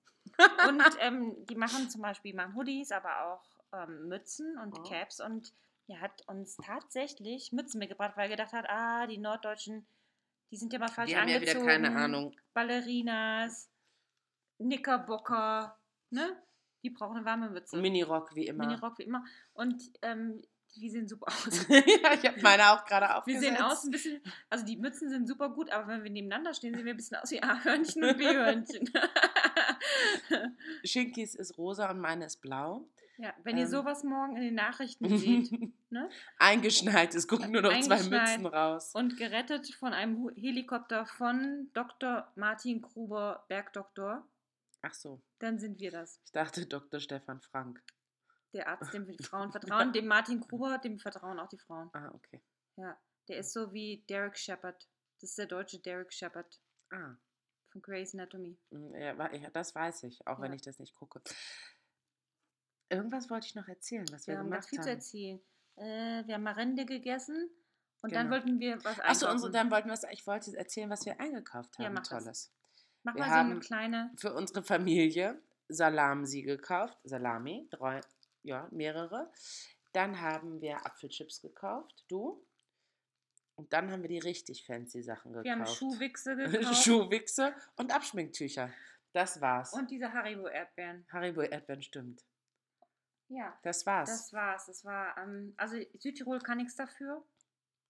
und 0.68 0.82
ähm, 1.00 1.34
die 1.46 1.54
machen 1.56 1.88
zum 1.90 2.02
Beispiel 2.02 2.34
machen 2.34 2.54
Hoodies, 2.54 2.92
aber 2.92 3.24
auch 3.32 3.44
ähm, 3.72 4.08
Mützen 4.08 4.58
und 4.58 4.78
Oh. 4.78 4.82
Caps. 4.82 5.20
Und 5.20 5.52
er 5.88 6.00
hat 6.00 6.22
uns 6.28 6.56
tatsächlich 6.56 7.52
Mützen 7.52 7.78
mitgebracht, 7.78 8.16
weil 8.16 8.24
er 8.30 8.36
gedacht 8.36 8.52
hat, 8.52 8.66
ah, 8.68 9.06
die 9.06 9.18
Norddeutschen, 9.18 9.86
die 10.50 10.56
sind 10.56 10.72
ja 10.72 10.78
mal 10.78 10.88
falsch 10.88 11.10
Die 11.10 11.16
haben 11.16 11.28
ja 11.28 11.36
angezogen. 11.36 11.64
wieder 11.64 11.72
keine 11.72 11.96
Ahnung. 11.96 12.34
Ballerinas, 12.54 13.70
Knickerbocker, 14.58 15.78
ne? 16.10 16.42
Die 16.82 16.90
brauchen 16.90 17.16
eine 17.16 17.24
warme 17.26 17.50
Mütze. 17.50 17.76
Minirock 17.76 18.34
wie 18.34 18.46
immer. 18.46 18.66
Minirock 18.66 18.98
wie 18.98 19.02
immer. 19.04 19.24
Und 19.54 19.82
ähm, 20.02 20.42
die 20.76 20.90
sehen 20.90 21.08
super 21.08 21.26
aus. 21.28 21.66
ja, 21.68 22.12
ich 22.14 22.24
habe 22.26 22.40
meine 22.42 22.70
auch 22.72 22.84
gerade 22.84 23.06
Wir 23.06 23.16
aufgesetzt. 23.18 23.42
sehen 23.44 23.56
aus 23.56 23.84
ein 23.84 23.90
bisschen, 23.90 24.20
also 24.50 24.64
die 24.64 24.76
Mützen 24.76 25.08
sind 25.10 25.26
super 25.26 25.48
gut, 25.50 25.70
aber 25.70 25.88
wenn 25.88 26.04
wir 26.04 26.10
nebeneinander 26.10 26.54
stehen, 26.54 26.74
sehen 26.74 26.84
wir 26.84 26.94
ein 26.94 26.96
bisschen 26.96 27.16
aus 27.16 27.30
wie 27.30 27.42
A-Hörnchen 27.42 28.04
und 28.04 28.16
B-Hörnchen. 28.18 28.90
Schinkis 30.84 31.34
ist 31.34 31.58
rosa 31.58 31.90
und 31.90 32.00
meine 32.00 32.26
ist 32.26 32.40
blau. 32.40 32.88
ja, 33.18 33.32
wenn 33.42 33.56
ihr 33.56 33.64
Ähm. 33.64 33.70
sowas 33.70 34.04
morgen 34.04 34.36
in 34.36 34.42
den 34.42 34.54
Nachrichten 34.54 35.18
seht 35.18 35.50
ne? 35.90 36.08
Eingeschneit, 36.38 37.14
es 37.14 37.26
gucken 37.26 37.50
nur 37.52 37.62
noch 37.62 37.78
zwei. 37.80 38.02
Mützen 38.02 38.46
raus. 38.46 38.92
und 38.94 39.16
gerettet 39.16 39.74
von 39.74 39.92
einem 39.92 40.28
Helikopter 40.36 41.06
von 41.06 41.70
Dr. 41.74 42.30
Martin 42.36 42.80
Gruber, 42.82 43.44
Bergdoktor, 43.48 44.24
Ach 44.82 44.94
so, 44.94 45.20
dann 45.40 45.58
sind 45.58 45.80
wir 45.80 45.90
das. 45.90 46.20
ich 46.24 46.30
dachte 46.30 46.64
Dr. 46.66 47.00
Stefan 47.00 47.40
Frank. 47.40 47.82
Der 48.54 48.68
Arzt, 48.68 48.92
dem 48.94 49.06
die 49.06 49.16
Frauen 49.22 49.50
vertrauen, 49.52 49.92
dem 49.92 50.06
Martin 50.06 50.40
Gruber, 50.40 50.78
dem 50.78 50.98
vertrauen 50.98 51.38
auch 51.38 51.48
die 51.48 51.58
Frauen. 51.58 51.90
Ah, 51.92 52.10
okay. 52.14 52.42
Ja, 52.76 52.98
der 53.28 53.38
ist 53.38 53.52
so 53.52 53.72
wie 53.72 54.04
Derek 54.08 54.38
Shepard. 54.38 54.88
Das 55.20 55.30
ist 55.30 55.38
der 55.38 55.46
deutsche 55.46 55.80
Derek 55.80 56.12
Shepard 56.12 56.60
Ah, 56.90 57.16
von 57.70 57.82
Grey's 57.82 58.14
Anatomy. 58.14 58.58
mm, 58.70 58.94
ja, 58.94 59.50
das 59.50 59.74
weiß 59.74 60.04
ich, 60.04 60.26
auch 60.26 60.40
wenn 60.40 60.52
Ja. 60.52 60.56
ich 60.56 60.62
das 60.62 60.78
nicht 60.78 60.94
gucke. 60.94 61.20
Irgendwas 62.90 63.28
wollte 63.28 63.46
ich 63.46 63.54
noch 63.54 63.68
erzählen, 63.68 64.06
was 64.10 64.26
wir, 64.26 64.34
Wir 64.34 64.38
haben 64.38 64.50
gemacht 64.50 64.68
viel 64.68 64.80
zu 64.80 64.88
erzählen. 64.88 65.40
Äh, 65.76 66.26
wir 66.26 66.34
haben 66.34 66.42
Marende 66.42 66.86
gegessen 66.86 67.50
und 68.00 68.12
dann 68.14 68.28
Genau. 68.30 68.36
wollten 68.36 68.58
wir 68.60 68.82
was 68.84 68.98
Achso, 69.00 69.26
einkaufen. 69.26 69.44
und 69.46 69.52
dann 69.54 69.70
wollten 69.70 69.88
wir, 69.90 70.10
ich 70.12 70.26
wollte 70.26 70.56
erzählen, 70.56 70.88
was 70.88 71.04
wir 71.04 71.20
eingekauft 71.20 71.76
haben. 71.78 71.84
Ja, 71.84 71.90
mach 71.90 72.06
das. 72.06 72.08
Tolles. 72.24 72.52
Mach 73.02 73.14
wir 73.14 73.20
mal 73.20 73.28
so 73.28 73.50
eine 73.50 73.60
kleine. 73.60 74.10
Für 74.16 74.32
unsere 74.34 74.62
Familie 74.62 75.40
Salamsi 75.68 76.42
gekauft, 76.42 76.98
Salami, 77.04 77.68
drei, 77.70 78.00
ja, 78.42 78.68
mehrere. 78.70 79.30
Dann 79.92 80.20
haben 80.20 80.60
wir 80.60 80.84
Apfelchips 80.86 81.40
gekauft, 81.40 82.04
du. 82.08 82.44
Und 83.56 83.72
dann 83.72 83.90
haben 83.90 84.02
wir 84.02 84.08
die 84.08 84.18
richtig 84.18 84.64
fancy 84.64 85.02
Sachen 85.02 85.32
gekauft. 85.32 85.44
Wir 85.44 85.52
haben 85.52 85.66
Schuhwichse 85.66 86.36
gekauft 86.36 86.84
Schuhwichse 86.84 87.54
und 87.76 87.92
Abschminktücher. 87.92 88.72
Das 89.12 89.40
war's. 89.40 89.72
und 89.72 89.90
diese 89.90 90.12
Haribo-Erdbeeren. 90.12 91.06
Haribo 91.10 91.40
Erdbeeren 91.42 91.82
stimmt. 91.82 92.22
Ja, 93.28 93.58
Das 93.62 93.84
war's. 93.84 94.08
das 94.10 94.32
war's. 94.32 94.66
Das 94.66 94.84
war, 94.84 95.16
ähm, 95.18 95.54
also 95.56 95.76
Südtirol 95.98 96.38
kann 96.40 96.58
nichts 96.58 96.76
dafür. 96.76 97.24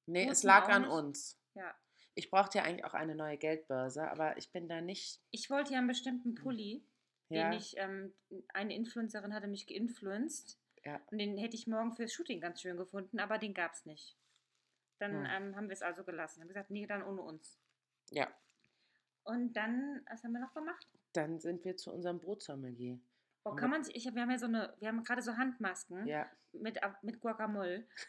nee, 0.06 0.24
es 0.24 0.30
Wussten 0.30 0.46
lag 0.48 0.68
an 0.68 0.84
uns. 0.86 1.38
Ja. 1.54 1.74
Ich 2.14 2.30
brauchte 2.30 2.58
ja 2.58 2.64
eigentlich 2.64 2.84
auch 2.84 2.94
eine 2.94 3.14
neue 3.14 3.36
Geldbörse, 3.36 4.10
aber 4.10 4.36
ich 4.38 4.50
bin 4.50 4.68
da 4.68 4.80
nicht. 4.80 5.20
Ich 5.30 5.50
wollte 5.50 5.72
ja 5.72 5.78
einen 5.78 5.86
bestimmten 5.86 6.34
Pulli, 6.34 6.84
Ja, 7.30 7.50
den 7.50 7.58
ich, 7.58 7.76
ähm, 7.76 8.12
eine 8.54 8.75
Influencerin 8.75 9.35
hatte 9.35 9.49
mich 9.49 9.66
geinfluenced. 9.66 10.58
Ja. 10.85 11.00
Und 11.11 11.18
den 11.18 11.37
hätte 11.37 11.56
ich 11.56 11.66
morgen 11.66 11.94
fürs 11.94 12.12
Shooting 12.12 12.40
ganz 12.40 12.62
schön 12.62 12.76
gefunden, 12.76 13.20
aber 13.20 13.38
den 13.38 13.52
gab 13.54 13.73
es 13.73 13.85
nicht. 13.85 14.16
Dann 14.99 15.12
Hm. 15.12 15.26
ähm, 15.49 15.56
haben 15.56 15.68
wir 15.68 15.75
es 15.75 15.82
also 15.82 16.04
gelassen. 16.04 16.40
Haben 16.40 16.49
gesagt, 16.49 16.70
nee, 16.70 16.87
dann 16.87 17.02
ohne 17.02 17.23
uns. 17.23 17.58
ja. 18.11 18.28
Und 19.25 19.52
dann, 19.52 20.00
was 20.08 20.25
haben 20.25 20.32
wir 20.32 20.40
noch 20.40 20.54
gemacht? 20.54 20.87
Dann 21.12 21.38
sind 21.38 21.62
wir 21.62 21.76
zu 21.76 21.92
unserem 21.92 22.18
Brotsommelier. 22.18 22.99
Oh, 23.44 23.54
kann 23.54 23.68
man 23.68 23.85
sich, 23.85 23.94
ich, 23.94 24.14
wir 24.14 24.23
haben 24.23 24.30
ja 24.30 24.38
so 24.38 24.47
eine, 24.47 24.75
wir 24.78 24.88
haben 24.88 25.04
gerade 25.04 25.20
so 25.20 25.37
Handmasken 25.37 26.06
Ja, 26.06 26.26
mit, 26.52 26.82
Ab- 26.82 27.02
mit 27.02 27.20
Guacamole. 27.20 27.87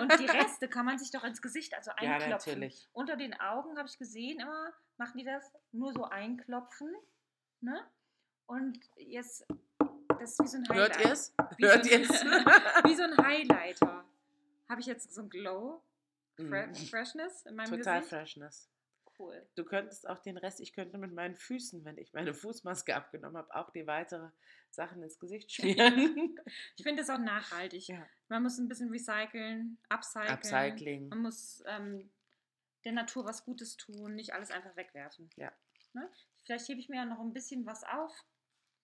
Und 0.00 0.20
die 0.20 0.26
Reste 0.26 0.68
kann 0.68 0.86
man 0.86 0.96
sich 0.98 1.10
doch 1.10 1.24
ins 1.24 1.42
Gesicht, 1.42 1.74
also 1.74 1.90
ja 1.90 1.96
einklopfen. 1.96 2.30
natürlich. 2.30 2.88
Unter 2.92 3.16
den 3.16 3.34
Augen 3.34 3.78
habe 3.78 3.88
ich 3.88 3.98
gesehen, 3.98 4.38
immer 4.38 4.72
machen 4.96 5.18
die 5.18 5.24
das 5.24 5.52
nur 5.72 5.92
so 5.92 6.04
einklopfen. 6.04 6.94
Ne? 7.60 7.84
Und 8.50 8.80
jetzt, 8.96 9.46
das 10.18 10.32
ist 10.32 10.40
wie 10.42 10.46
so 10.48 10.56
ein 10.58 10.68
Hört 10.76 10.96
Highlight. 10.96 11.06
ihr 11.06 11.12
es? 11.12 11.34
Hört 11.60 11.84
so 11.84 11.90
ihr 11.90 12.00
es? 12.02 12.10
Wie 12.10 12.94
so 12.96 13.02
ein 13.04 13.16
Highlighter. 13.16 14.04
Habe 14.68 14.80
ich 14.80 14.86
jetzt 14.86 15.14
so 15.14 15.22
ein 15.22 15.30
Glow, 15.30 15.82
Fre 16.36 16.66
Mhm. 16.66 16.74
Freshness 16.74 17.46
in 17.46 17.54
meinem 17.54 17.70
Total 17.70 17.98
Gesicht? 18.00 18.08
Freshness. 18.08 18.68
Cool. 19.18 19.46
Du 19.54 19.64
könntest 19.64 20.08
auch 20.08 20.18
den 20.18 20.36
Rest, 20.36 20.60
ich 20.60 20.72
könnte 20.72 20.98
mit 20.98 21.12
meinen 21.12 21.36
Füßen, 21.36 21.84
wenn 21.84 21.96
ich 21.98 22.12
meine 22.12 22.34
Fußmaske 22.34 22.96
abgenommen 22.96 23.36
habe, 23.36 23.54
auch 23.54 23.70
die 23.70 23.86
weitere 23.86 24.30
Sachen 24.70 25.00
ins 25.02 25.18
Gesicht 25.20 25.52
schmieren. 25.52 26.36
Ich 26.76 26.82
finde 26.82 27.02
das 27.02 27.10
auch 27.10 27.18
nachhaltig. 27.18 27.86
ja. 27.88 28.04
Man 28.28 28.42
muss 28.42 28.58
ein 28.58 28.66
bisschen 28.68 28.90
recyceln, 28.90 29.78
upcyclen. 29.90 30.28
Upcycling. 30.32 31.08
Man 31.08 31.18
muss 31.20 31.62
ähm, 31.66 32.10
der 32.84 32.92
Natur 32.92 33.24
was 33.26 33.44
Gutes 33.44 33.76
tun, 33.76 34.14
nicht 34.16 34.32
alles 34.34 34.50
einfach 34.50 34.74
wegwerfen. 34.74 35.30
Ja. 35.36 35.52
Ne? 35.92 36.08
Vielleicht 36.44 36.68
hebe 36.68 36.80
ich 36.80 36.88
mir 36.88 36.96
ja 36.96 37.04
noch 37.04 37.20
ein 37.20 37.32
bisschen 37.32 37.64
was 37.66 37.84
auf 37.84 38.12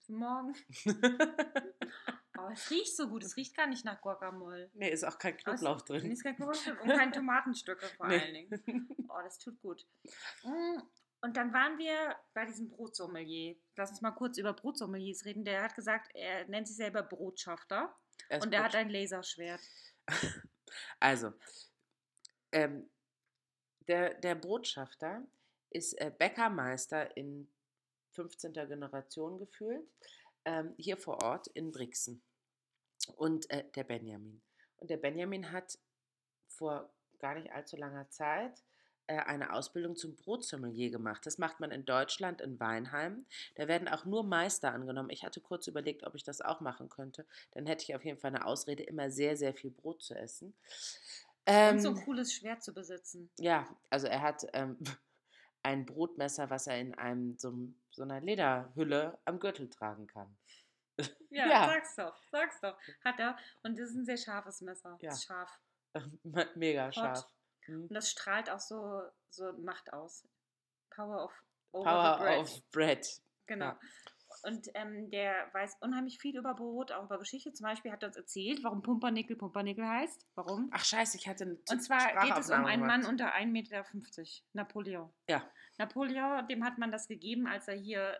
für 0.06 0.12
morgen. 0.12 0.54
Aber 2.38 2.52
es 2.52 2.70
riecht 2.70 2.96
so 2.96 3.08
gut. 3.08 3.24
Es 3.24 3.36
riecht 3.36 3.56
gar 3.56 3.66
nicht 3.66 3.84
nach 3.84 4.00
Guacamole. 4.00 4.70
nee, 4.74 4.90
ist 4.90 5.04
auch 5.04 5.18
kein 5.18 5.36
Knoblauch 5.36 5.78
Nee, 5.88 5.98
drin. 6.00 6.10
ist 6.12 6.22
kein 6.22 6.36
Knoblauch 6.36 6.80
und 6.82 6.88
kein 6.88 7.12
Tomatenstücke 7.12 7.86
vor 7.96 8.08
Nee. 8.08 8.20
allen 8.20 8.34
Dingen. 8.34 8.88
Oh, 9.08 9.20
das 9.22 9.38
tut 9.38 9.58
gut. 9.62 9.86
Mm, 10.44 10.78
Und 11.22 11.36
dann 11.36 11.52
waren 11.54 11.78
wir 11.78 12.14
bei 12.34 12.44
diesem 12.44 12.68
Brotsommelier. 12.68 13.56
Lass 13.76 13.90
uns 13.90 14.02
mal 14.02 14.10
kurz 14.12 14.36
über 14.38 14.52
Brotsommeliers 14.52 15.24
reden. 15.24 15.44
Der 15.44 15.62
hat 15.62 15.74
gesagt, 15.74 16.10
er 16.14 16.46
nennt 16.48 16.68
sich 16.68 16.76
selber 16.76 17.02
Brotschafter 17.02 17.94
Er 18.28 18.42
und 18.42 18.52
er 18.52 18.64
hat 18.64 18.74
ein 18.74 18.90
Laserschwert. 18.90 19.60
Also, 21.00 21.32
ähm, 22.52 22.90
der, 23.88 24.12
der 24.14 24.34
Brotschafter 24.34 25.26
ist 25.70 25.94
äh, 25.94 26.10
Bäckermeister 26.16 27.16
in 27.16 27.50
15. 28.16 28.52
Generation 28.52 29.38
gefühlt, 29.38 29.86
ähm, 30.44 30.74
hier 30.76 30.96
vor 30.96 31.22
Ort 31.22 31.46
in 31.48 31.70
Brixen. 31.70 32.22
Und 33.16 33.48
äh, 33.50 33.64
der 33.76 33.84
Benjamin. 33.84 34.42
Und 34.78 34.90
der 34.90 34.96
Benjamin 34.96 35.52
hat 35.52 35.78
vor 36.48 36.90
gar 37.18 37.34
nicht 37.34 37.52
allzu 37.52 37.76
langer 37.76 38.08
Zeit 38.10 38.62
äh, 39.06 39.16
eine 39.18 39.52
Ausbildung 39.52 39.94
zum 39.96 40.16
Brotsommelier 40.16 40.90
gemacht. 40.90 41.24
Das 41.24 41.38
macht 41.38 41.60
man 41.60 41.70
in 41.70 41.84
Deutschland, 41.84 42.40
in 42.40 42.58
Weinheim. 42.58 43.26
Da 43.54 43.68
werden 43.68 43.88
auch 43.88 44.04
nur 44.04 44.24
Meister 44.24 44.72
angenommen. 44.72 45.10
Ich 45.10 45.24
hatte 45.24 45.40
kurz 45.40 45.66
überlegt, 45.68 46.04
ob 46.04 46.14
ich 46.14 46.24
das 46.24 46.40
auch 46.40 46.60
machen 46.60 46.88
könnte. 46.88 47.26
Dann 47.52 47.66
hätte 47.66 47.84
ich 47.84 47.94
auf 47.94 48.04
jeden 48.04 48.18
Fall 48.18 48.34
eine 48.34 48.44
Ausrede, 48.46 48.82
immer 48.82 49.10
sehr, 49.10 49.36
sehr 49.36 49.54
viel 49.54 49.70
Brot 49.70 50.02
zu 50.02 50.14
essen. 50.14 50.54
Und 51.70 51.80
so 51.80 51.90
Ähm, 51.90 51.96
ein 51.96 52.04
cooles 52.04 52.32
Schwert 52.34 52.62
zu 52.64 52.74
besitzen. 52.74 53.30
ja, 53.38 53.68
also 53.88 54.08
er 54.08 54.22
hat 54.22 54.44
ähm, 54.52 54.76
ein 55.62 55.86
Brotmesser, 55.86 56.50
was 56.50 56.66
er 56.66 56.80
in 56.80 56.94
einem 56.94 57.38
so, 57.38 57.48
einem- 57.48 57.78
so 57.96 58.02
einer 58.02 58.20
Lederhülle 58.20 59.18
am 59.24 59.40
Gürtel 59.40 59.68
tragen 59.68 60.06
kann. 60.06 60.36
Ja, 61.30 61.46
Ja. 61.46 61.66
sag's 61.66 61.96
doch, 61.96 62.22
sag's 62.30 62.60
doch. 62.60 62.78
Hat 63.04 63.18
er. 63.18 63.36
Und 63.62 63.78
das 63.78 63.90
ist 63.90 63.96
ein 63.96 64.04
sehr 64.04 64.16
scharfes 64.16 64.60
Messer. 64.60 64.96
Ja. 65.00 65.10
Ist 65.12 65.24
scharf. 65.24 65.58
Mega 66.54 66.92
scharf. 66.92 67.26
Mhm. 67.66 67.82
Und 67.88 67.92
das 67.94 68.10
strahlt 68.10 68.48
auch 68.50 68.60
so, 68.60 69.02
so 69.30 69.52
Macht 69.54 69.92
aus. 69.92 70.24
Power 70.90 71.24
of 71.24 71.32
Power 71.72 72.18
bread. 72.18 72.38
of 72.38 72.70
Bread. 72.70 73.20
Genau. 73.46 73.66
ja. 73.66 73.78
Und 74.44 74.68
ähm, 74.74 75.10
der 75.10 75.48
weiß 75.52 75.76
unheimlich 75.80 76.18
viel 76.18 76.36
über 76.36 76.54
Brot, 76.54 76.92
auch 76.92 77.04
über 77.04 77.18
Geschichte. 77.18 77.52
Zum 77.52 77.64
Beispiel 77.64 77.92
hat 77.92 78.02
er 78.02 78.08
uns 78.08 78.16
erzählt, 78.16 78.62
warum 78.62 78.82
Pumpernickel 78.82 79.36
Pumpernickel 79.36 79.86
heißt. 79.86 80.26
Warum? 80.34 80.68
Ach 80.72 80.84
scheiße, 80.84 81.16
ich 81.16 81.28
hatte 81.28 81.44
eine 81.44 81.58
Und 81.70 81.82
zwar 81.82 82.24
geht 82.24 82.38
es 82.38 82.50
um 82.50 82.64
einen 82.64 82.86
Mann 82.86 83.06
unter 83.06 83.34
1,50 83.34 83.46
Meter. 83.46 83.84
Napoleon. 84.52 85.12
Ja. 85.28 85.48
Napoleon, 85.78 86.46
dem 86.48 86.64
hat 86.64 86.78
man 86.78 86.90
das 86.90 87.08
gegeben, 87.08 87.46
als 87.46 87.68
er 87.68 87.74
hier 87.74 88.18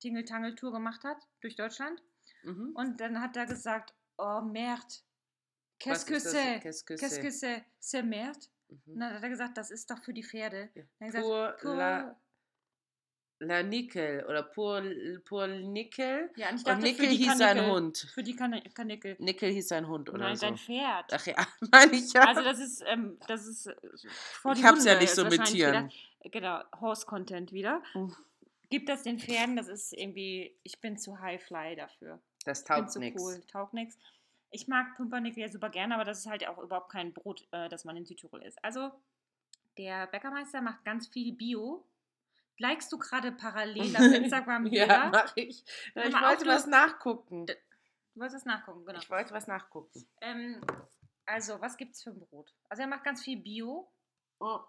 Tingle-Tangle-Tour 0.00 0.72
gemacht 0.72 1.04
hat 1.04 1.18
durch 1.40 1.56
Deutschland. 1.56 2.02
Mhm. 2.42 2.72
Und 2.74 3.00
dann 3.00 3.20
hat 3.20 3.36
er 3.36 3.46
gesagt, 3.46 3.94
oh 4.18 4.40
merde, 4.40 4.86
qu'est-ce 5.78 6.06
que 6.06 6.18
c'est? 6.18 6.60
Qu'est-ce 6.60 7.20
que 7.20 7.30
c'est? 7.30 7.64
c'est? 7.80 8.02
Merde. 8.02 8.38
Mhm. 8.68 8.94
Und 8.94 9.00
dann 9.00 9.14
hat 9.14 9.22
er 9.22 9.28
gesagt, 9.28 9.56
das 9.56 9.70
ist 9.70 9.90
doch 9.90 10.02
für 10.02 10.12
die 10.12 10.24
Pferde. 10.24 10.70
Ja. 10.74 10.82
Dann 10.98 11.08
hat 11.08 11.14
er 11.14 11.20
Pour 11.22 11.30
gesagt, 11.30 11.62
pour, 11.62 11.74
la- 11.74 12.20
La 13.42 13.62
Nickel 13.62 14.24
oder 14.26 14.42
Pour, 14.44 14.82
pour 15.24 15.46
Nickel. 15.48 16.30
ja, 16.36 16.48
und 16.50 16.54
ich 16.54 16.60
Und 16.60 16.66
dachte, 16.68 16.82
Nickel 16.82 17.08
hieß 17.08 17.38
sein. 17.38 17.66
Hund. 17.66 17.98
Für 18.14 18.22
die 18.22 18.36
Kan 18.36 18.60
Kanickel. 18.74 19.16
Nickel 19.18 19.50
hieß 19.50 19.68
sein 19.68 19.88
Hund 19.88 20.08
oder 20.10 20.20
Nein, 20.20 20.36
so. 20.36 20.46
sein 20.46 20.56
Pferd. 20.56 21.12
Ach 21.12 21.26
ja, 21.26 21.34
meine 21.72 21.92
ich 21.92 22.12
ja. 22.12 22.24
Also 22.26 22.42
das 22.42 22.58
ist, 22.60 22.84
ähm, 22.86 23.18
das 23.26 23.46
ist 23.46 23.66
äh, 23.66 23.74
vor 24.40 24.52
Ich 24.52 24.64
hab's 24.64 24.84
ja 24.84 24.92
Hunde 24.92 25.02
nicht 25.02 25.10
ist 25.10 25.16
so 25.16 25.24
mit 25.24 25.44
Tieren. 25.44 25.90
Wieder, 26.20 26.30
genau, 26.30 26.62
Horse-Content 26.80 27.52
wieder. 27.52 27.82
Mhm. 27.94 28.14
Gib 28.70 28.86
das 28.86 29.02
den 29.02 29.18
Pferden, 29.18 29.56
das 29.56 29.68
ist 29.68 29.92
irgendwie, 29.92 30.56
ich 30.62 30.80
bin 30.80 30.96
zu 30.96 31.20
High-Fly 31.20 31.76
dafür. 31.76 32.20
das 32.44 32.64
taugt 32.64 32.96
nichts. 32.96 33.22
cool, 33.22 33.40
taugt 33.50 33.74
nix. 33.74 33.98
Ich 34.50 34.68
mag 34.68 34.96
Pumpernickel 34.96 35.42
ja 35.42 35.48
super 35.48 35.68
gerne, 35.70 35.94
aber 35.94 36.04
das 36.04 36.20
ist 36.20 36.26
halt 36.26 36.46
auch 36.46 36.58
überhaupt 36.58 36.90
kein 36.92 37.12
Brot, 37.12 37.46
äh, 37.50 37.68
das 37.68 37.84
man 37.84 37.96
in 37.96 38.04
Südtirol 38.06 38.42
isst. 38.42 38.62
Also, 38.64 38.90
der 39.78 40.06
Bäckermeister 40.06 40.60
macht 40.60 40.84
ganz 40.84 41.08
viel 41.08 41.34
Bio. 41.34 41.84
Likest 42.58 42.92
du 42.92 42.98
gerade 42.98 43.32
parallel 43.32 43.94
auf 43.96 44.02
Instagram 44.02 44.66
ja, 44.66 45.08
mach 45.12 45.32
ich. 45.36 45.64
Hör 45.94 46.04
Ich 46.06 46.14
wollte 46.14 46.46
was 46.46 46.66
nachgucken. 46.66 47.46
Du 47.46 47.54
wolltest 48.20 48.46
nachgucken, 48.46 48.84
genau. 48.84 48.98
Ich 49.00 49.08
wollte 49.10 49.32
was 49.34 49.46
nachgucken. 49.46 50.06
Ähm, 50.20 50.60
also, 51.26 51.60
was 51.60 51.76
gibt's 51.76 52.02
für 52.02 52.10
ein 52.10 52.18
Brot? 52.20 52.54
Also, 52.68 52.82
er 52.82 52.88
macht 52.88 53.04
ganz 53.04 53.22
viel 53.22 53.40
Bio. 53.40 53.90
Oh. 54.38 54.60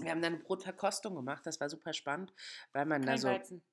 Wir 0.00 0.10
haben 0.12 0.22
dann 0.22 0.34
eine 0.34 0.42
Brotverkostung 0.42 1.14
gemacht, 1.16 1.44
das 1.46 1.60
war 1.60 1.68
super 1.68 1.92
spannend, 1.92 2.32
weil 2.72 2.84
man 2.86 3.02
da 3.02 3.12
Kein 3.12 3.18
so, 3.18 3.28
Weizen. 3.28 3.64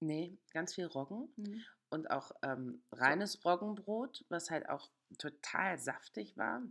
nee, 0.00 0.36
ganz 0.52 0.74
viel 0.74 0.86
Roggen 0.86 1.32
Mhm. 1.36 1.62
und 1.90 2.10
auch 2.10 2.32
ähm, 2.42 2.82
reines 2.90 3.44
Roggenbrot, 3.44 4.24
was 4.28 4.50
halt 4.50 4.68
auch 4.68 4.90
total 5.18 5.78
saftig 5.78 6.36
war. 6.36 6.62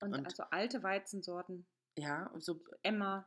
Und, 0.00 0.14
Und- 0.14 0.26
also 0.26 0.42
alte 0.50 0.82
Weizensorten. 0.82 1.66
Ja, 1.96 2.26
und 2.28 2.42
so, 2.44 2.62
Emma. 2.82 3.26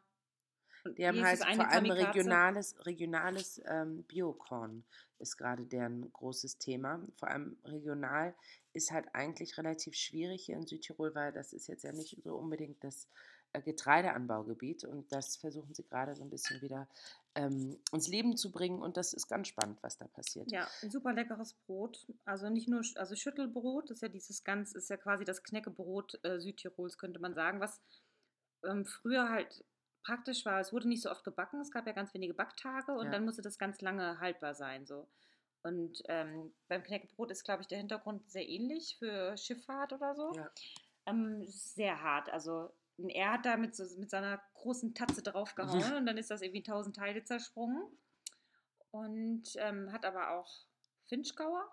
Die 0.98 1.08
haben 1.08 1.24
halt 1.24 1.40
vor 1.40 1.48
allem 1.48 1.90
Kamikaze? 1.90 2.08
regionales, 2.08 2.86
regionales 2.86 3.62
ähm, 3.66 4.04
Biokorn 4.04 4.84
ist 5.20 5.38
gerade 5.38 5.66
deren 5.66 6.12
großes 6.12 6.58
Thema. 6.58 7.02
Vor 7.18 7.30
allem 7.30 7.58
regional 7.66 8.36
ist 8.74 8.92
halt 8.92 9.08
eigentlich 9.14 9.58
relativ 9.58 9.96
schwierig 9.96 10.46
hier 10.46 10.56
in 10.56 10.68
Südtirol, 10.68 11.16
weil 11.16 11.32
das 11.32 11.54
ist 11.54 11.68
jetzt 11.68 11.84
ja 11.84 11.92
nicht 11.92 12.22
so 12.24 12.36
unbedingt 12.36 12.84
das 12.84 13.08
äh, 13.54 13.62
Getreideanbaugebiet 13.62 14.84
und 14.84 15.12
das 15.12 15.38
versuchen 15.38 15.74
sie 15.74 15.84
gerade 15.84 16.16
so 16.16 16.24
ein 16.24 16.30
bisschen 16.30 16.62
wieder 16.62 16.88
ähm, 17.36 17.78
ins 17.92 18.08
Leben 18.08 18.38
zu 18.38 18.52
bringen 18.52 18.82
und 18.82 18.98
das 18.98 19.14
ist 19.14 19.28
ganz 19.28 19.48
spannend, 19.48 19.82
was 19.82 19.98
da 19.98 20.08
passiert. 20.08 20.52
Ja, 20.52 20.68
ein 20.82 20.92
super 20.92 21.14
leckeres 21.14 21.54
Brot. 21.54 22.06
Also 22.26 22.50
nicht 22.50 22.68
nur, 22.68 22.82
also 22.96 23.16
Schüttelbrot, 23.16 23.90
das 23.90 23.98
ist 23.98 24.02
ja 24.02 24.10
dieses 24.10 24.44
ganz, 24.44 24.74
ist 24.74 24.90
ja 24.90 24.98
quasi 24.98 25.24
das 25.24 25.44
Knäckebrot 25.44 26.20
äh, 26.24 26.40
Südtirols, 26.40 26.98
könnte 26.98 27.20
man 27.20 27.34
sagen, 27.34 27.60
was 27.60 27.82
ähm, 28.66 28.86
früher 28.86 29.30
halt 29.30 29.64
praktisch 30.06 30.46
war. 30.46 30.60
Es 30.60 30.72
wurde 30.72 30.88
nicht 30.88 31.02
so 31.02 31.10
oft 31.10 31.24
gebacken, 31.24 31.60
es 31.60 31.72
gab 31.72 31.88
ja 31.88 31.94
ganz 31.94 32.14
wenige 32.14 32.34
Backtage 32.34 32.94
und 32.94 33.06
Ja. 33.06 33.12
dann 33.12 33.26
musste 33.26 33.42
das 33.42 33.58
ganz 33.58 33.82
lange 33.82 34.20
haltbar 34.20 34.54
sein. 34.54 34.86
So. 34.86 35.08
Und 35.64 36.04
ähm, 36.08 36.54
beim 36.68 36.84
Knäckebrot 36.84 37.32
ist, 37.32 37.44
glaube 37.44 37.62
ich, 37.62 37.68
der 37.68 37.80
Hintergrund 37.80 38.30
sehr 38.30 38.48
ähnlich 38.48 38.98
für 39.00 39.36
Schifffahrt 39.36 39.94
oder 39.94 40.16
so. 40.16 40.32
Ja. 40.36 40.52
Ähm, 41.08 41.44
sehr 41.48 42.02
hart. 42.02 42.30
Also 42.30 42.72
er 42.98 43.34
hat 43.34 43.46
da 43.46 43.58
mit, 43.58 43.76
so, 43.76 43.84
mit 44.00 44.10
seiner 44.12 44.40
großen 44.54 44.94
Tatze 44.94 45.24
draufgehauen 45.24 45.68
und 45.98 46.06
dann 46.06 46.18
ist 46.18 46.30
das 46.30 46.42
irgendwie 46.42 46.60
in 46.60 46.66
tausend 46.66 46.96
Teile 46.96 47.24
zersprungen. 47.24 47.82
Und 48.92 49.56
ähm, 49.58 49.92
hat 49.92 50.06
aber 50.06 50.32
auch 50.32 50.50
Finchgauer. 51.08 51.68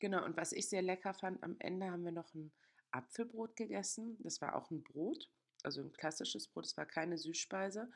Genau, 0.00 0.24
und 0.24 0.36
was 0.36 0.52
ich 0.52 0.68
sehr 0.68 0.82
lecker 0.82 1.14
fand, 1.14 1.42
am 1.42 1.56
Ende 1.60 1.90
haben 1.90 2.04
wir 2.04 2.12
noch 2.12 2.34
ein 2.34 2.50
Apfelbrot 2.90 3.56
gegessen. 3.56 4.16
Das 4.20 4.40
war 4.40 4.56
auch 4.56 4.70
ein 4.70 4.82
Brot, 4.82 5.30
also 5.64 5.82
ein 5.82 5.92
klassisches 5.92 6.48
Brot, 6.48 6.66
es 6.66 6.76
war 6.76 6.86
keine 6.86 7.18
Süßspeise. 7.18 7.90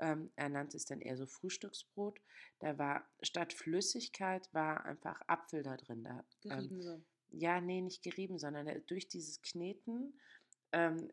Ähm, 0.00 0.30
er 0.36 0.48
nannte 0.48 0.76
es 0.76 0.84
dann 0.86 1.00
eher 1.00 1.16
so 1.16 1.26
Frühstücksbrot. 1.26 2.20
Da 2.60 2.78
war 2.78 3.08
statt 3.22 3.52
Flüssigkeit 3.52 4.48
war 4.52 4.84
einfach 4.84 5.20
Apfel 5.26 5.62
da 5.62 5.76
drin. 5.76 6.04
Da, 6.04 6.24
ähm, 6.44 6.50
Gerieben 6.68 6.82
so. 6.82 7.02
ja, 7.30 7.60
nee, 7.60 7.80
nicht 7.80 8.02
gerieben, 8.02 8.38
sondern 8.38 8.66
der, 8.66 8.78
durch 8.80 9.08
dieses 9.08 9.42
Kneten 9.42 10.20
ähm, 10.72 11.10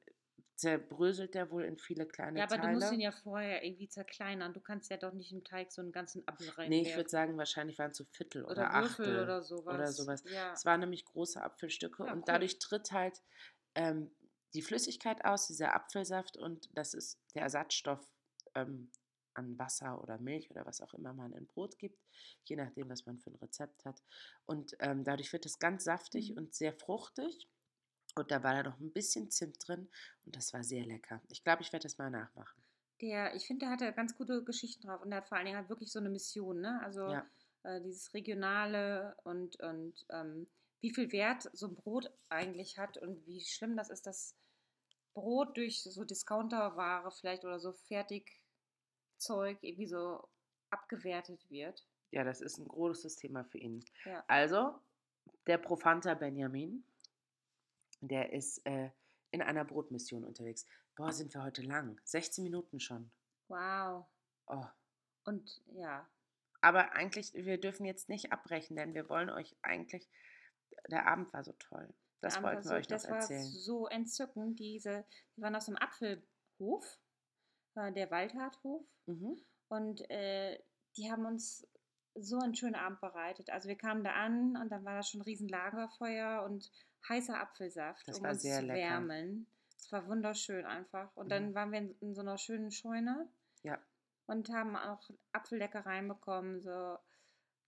zerbröselt 0.55 1.33
der 1.33 1.51
wohl 1.51 1.63
in 1.65 1.77
viele 1.77 2.05
kleine 2.05 2.39
Ja, 2.39 2.45
aber 2.45 2.57
Teile. 2.57 2.67
du 2.73 2.79
musst 2.79 2.93
ihn 2.93 3.01
ja 3.01 3.11
vorher 3.11 3.63
irgendwie 3.63 3.89
zerkleinern. 3.89 4.53
Du 4.53 4.61
kannst 4.61 4.89
ja 4.89 4.97
doch 4.97 5.13
nicht 5.13 5.33
im 5.33 5.43
Teig 5.43 5.71
so 5.71 5.81
einen 5.81 5.91
ganzen 5.91 6.25
Apfel 6.27 6.49
rein. 6.51 6.69
nee, 6.69 6.81
ich 6.81 6.95
würde 6.95 7.09
sagen, 7.09 7.37
wahrscheinlich 7.37 7.77
waren 7.77 7.91
es 7.91 7.97
so 7.97 8.05
Viertel 8.05 8.43
oder, 8.45 8.51
oder 8.51 8.73
Würfel 8.73 9.05
Achtel 9.05 9.23
oder 9.23 9.41
sowas. 9.41 9.75
oder 9.75 9.87
sowas. 9.91 10.23
Ja. 10.31 10.53
Es 10.53 10.63
waren 10.63 10.79
nämlich 10.79 11.05
große 11.05 11.41
Apfelstücke 11.41 12.05
Ja, 12.05 12.11
und 12.13 12.19
cool. 12.19 12.23
dadurch 12.27 12.59
tritt 12.59 12.91
halt 12.91 13.21
ähm, 13.75 14.11
die 14.55 14.61
Flüssigkeit 14.63 15.25
aus, 15.25 15.47
dieser 15.47 15.75
Apfelsaft 15.75 16.37
und 16.37 16.69
das 16.73 16.93
ist 16.93 17.19
der 17.35 17.43
Ersatzstoff 17.43 18.09
ähm, 18.55 18.91
an 19.33 19.57
Wasser 19.59 20.01
oder 20.01 20.17
Milch 20.17 20.49
oder 20.51 20.65
was 20.65 20.81
auch 20.81 20.93
immer 20.93 21.13
man 21.13 21.33
in 21.33 21.47
Brot 21.47 21.77
gibt, 21.77 22.01
je 22.45 22.55
nachdem, 22.55 22.89
was 22.89 23.05
man 23.05 23.19
für 23.19 23.31
ein 23.31 23.35
Rezept 23.35 23.85
hat. 23.85 24.01
Und 24.45 24.75
ähm, 24.79 25.03
dadurch 25.03 25.33
wird 25.33 25.45
es 25.45 25.59
ganz 25.59 25.83
saftig 25.83 26.31
Mhm. 26.31 26.37
und 26.37 26.55
sehr 26.55 26.73
fruchtig. 26.73 27.49
Und 28.15 28.31
da 28.31 28.43
war 28.43 28.53
da 28.55 28.63
noch 28.69 28.79
ein 28.79 28.93
bisschen 28.93 29.29
Zimt 29.31 29.57
drin 29.67 29.89
und 30.25 30.35
das 30.35 30.53
war 30.53 30.63
sehr 30.63 30.85
lecker. 30.85 31.21
Ich 31.29 31.43
glaube, 31.43 31.61
ich 31.63 31.73
werde 31.73 31.83
das 31.83 31.97
mal 31.97 32.09
nachmachen. 32.09 32.63
Der, 33.01 33.35
ich 33.35 33.45
finde, 33.45 33.65
der 33.65 33.71
hatte 33.71 33.91
ganz 33.93 34.15
gute 34.17 34.43
Geschichten 34.43 34.87
drauf 34.87 35.01
und 35.01 35.09
der 35.09 35.17
hat 35.17 35.27
vor 35.27 35.37
allen 35.37 35.45
Dingen 35.45 35.57
halt 35.57 35.69
wirklich 35.69 35.91
so 35.91 35.99
eine 35.99 36.09
Mission, 36.09 36.61
ne? 36.61 36.81
Also 36.81 37.01
Ja. 37.11 37.25
äh, 37.63 37.81
dieses 37.81 38.13
Regionale 38.13 39.17
und, 39.23 39.59
und 39.59 40.05
ähm, 40.09 40.47
wie 40.81 40.93
viel 40.93 41.11
Wert 41.11 41.49
so 41.53 41.67
ein 41.67 41.75
Brot 41.75 42.11
eigentlich 42.29 42.77
hat 42.77 42.97
und 42.97 43.25
wie 43.27 43.41
schlimm 43.41 43.75
das 43.75 43.89
ist, 43.89 44.05
dass 44.07 44.35
Brot 45.15 45.57
durch 45.57 45.81
so 45.81 46.03
Discounterware 46.03 47.09
vielleicht 47.09 47.43
oder 47.43 47.59
so 47.59 47.71
Fertigzeug 47.71 49.57
irgendwie 49.61 49.87
so 49.87 50.27
abgewertet 50.69 51.49
wird. 51.49 51.87
Ja, 52.11 52.23
das 52.23 52.41
ist 52.41 52.59
ein 52.59 52.67
großes 52.67 53.15
Thema 53.15 53.43
für 53.43 53.57
ihn. 53.57 53.83
Ja. 54.05 54.23
Also, 54.27 54.79
der 55.47 55.57
Profanta 55.57 56.13
Benjamin, 56.13 56.83
der 58.01 58.31
ist 58.33 58.65
äh, 58.65 58.91
in 59.31 59.41
einer 59.41 59.65
Brotmission 59.65 60.23
unterwegs. 60.23 60.65
Boah, 60.95 61.11
sind 61.11 61.33
wir 61.33 61.43
heute 61.43 61.61
lang. 61.63 61.99
16 62.03 62.43
Minuten 62.43 62.79
schon. 62.79 63.09
Wow. 63.47 64.05
Oh. 64.47 64.65
Und 65.25 65.61
ja, 65.73 66.07
Aber 66.61 66.93
eigentlich, 66.93 67.33
wir 67.33 67.59
dürfen 67.59 67.85
jetzt 67.85 68.09
nicht 68.09 68.31
abbrechen, 68.31 68.75
denn 68.75 68.93
wir 68.93 69.09
wollen 69.09 69.29
euch 69.29 69.55
eigentlich, 69.61 70.07
der 70.89 71.07
Abend 71.07 71.31
war 71.33 71.43
so 71.43 71.53
toll. 71.53 71.93
Das 72.21 72.41
wollten 72.41 72.63
wir 72.63 72.69
war 72.71 72.77
euch 72.77 72.89
noch 72.89 72.95
das 72.95 73.09
war 73.09 73.17
erzählen. 73.17 73.43
so 73.45 73.87
entzückend. 73.87 74.59
Diese, 74.59 75.05
wir 75.35 75.43
waren 75.43 75.55
auf 75.55 75.63
so 75.63 75.71
einem 75.71 75.77
Apfelhof, 75.81 76.99
äh, 77.75 77.91
der 77.93 78.09
Waldhardhof. 78.11 78.83
Mhm. 79.05 79.39
Und 79.67 80.09
äh, 80.09 80.59
die 80.97 81.11
haben 81.11 81.25
uns 81.25 81.67
so 82.15 82.39
einen 82.39 82.55
schönen 82.55 82.75
Abend 82.75 83.01
bereitet. 83.01 83.49
Also 83.49 83.67
wir 83.67 83.77
kamen 83.77 84.03
da 84.03 84.13
an 84.13 84.55
und 84.57 84.69
dann 84.69 84.85
war 84.85 84.95
da 84.95 85.03
schon 85.03 85.19
ein 85.21 85.25
riesen 85.25 85.49
Lagerfeuer 85.49 86.43
und 86.43 86.71
heißer 87.09 87.39
Apfelsaft, 87.39 88.07
Das 88.07 88.17
um 88.17 88.23
war 88.23 88.31
uns 88.31 88.41
sehr 88.41 88.59
zu 88.61 88.65
lecker. 88.67 88.79
wärmen. 88.79 89.47
Es 89.77 89.91
war 89.91 90.07
wunderschön 90.07 90.65
einfach. 90.65 91.15
Und 91.15 91.29
dann 91.29 91.49
Mhm. 91.49 91.55
waren 91.55 91.71
wir 91.71 91.79
in, 91.79 91.95
in 91.99 92.15
so 92.15 92.21
einer 92.21 92.37
schönen 92.37 92.71
Scheune 92.71 93.27
Ja. 93.63 93.77
und 94.27 94.49
haben 94.49 94.75
auch 94.75 95.09
Apfelleckereien 95.33 96.07
bekommen, 96.07 96.61
so 96.61 96.97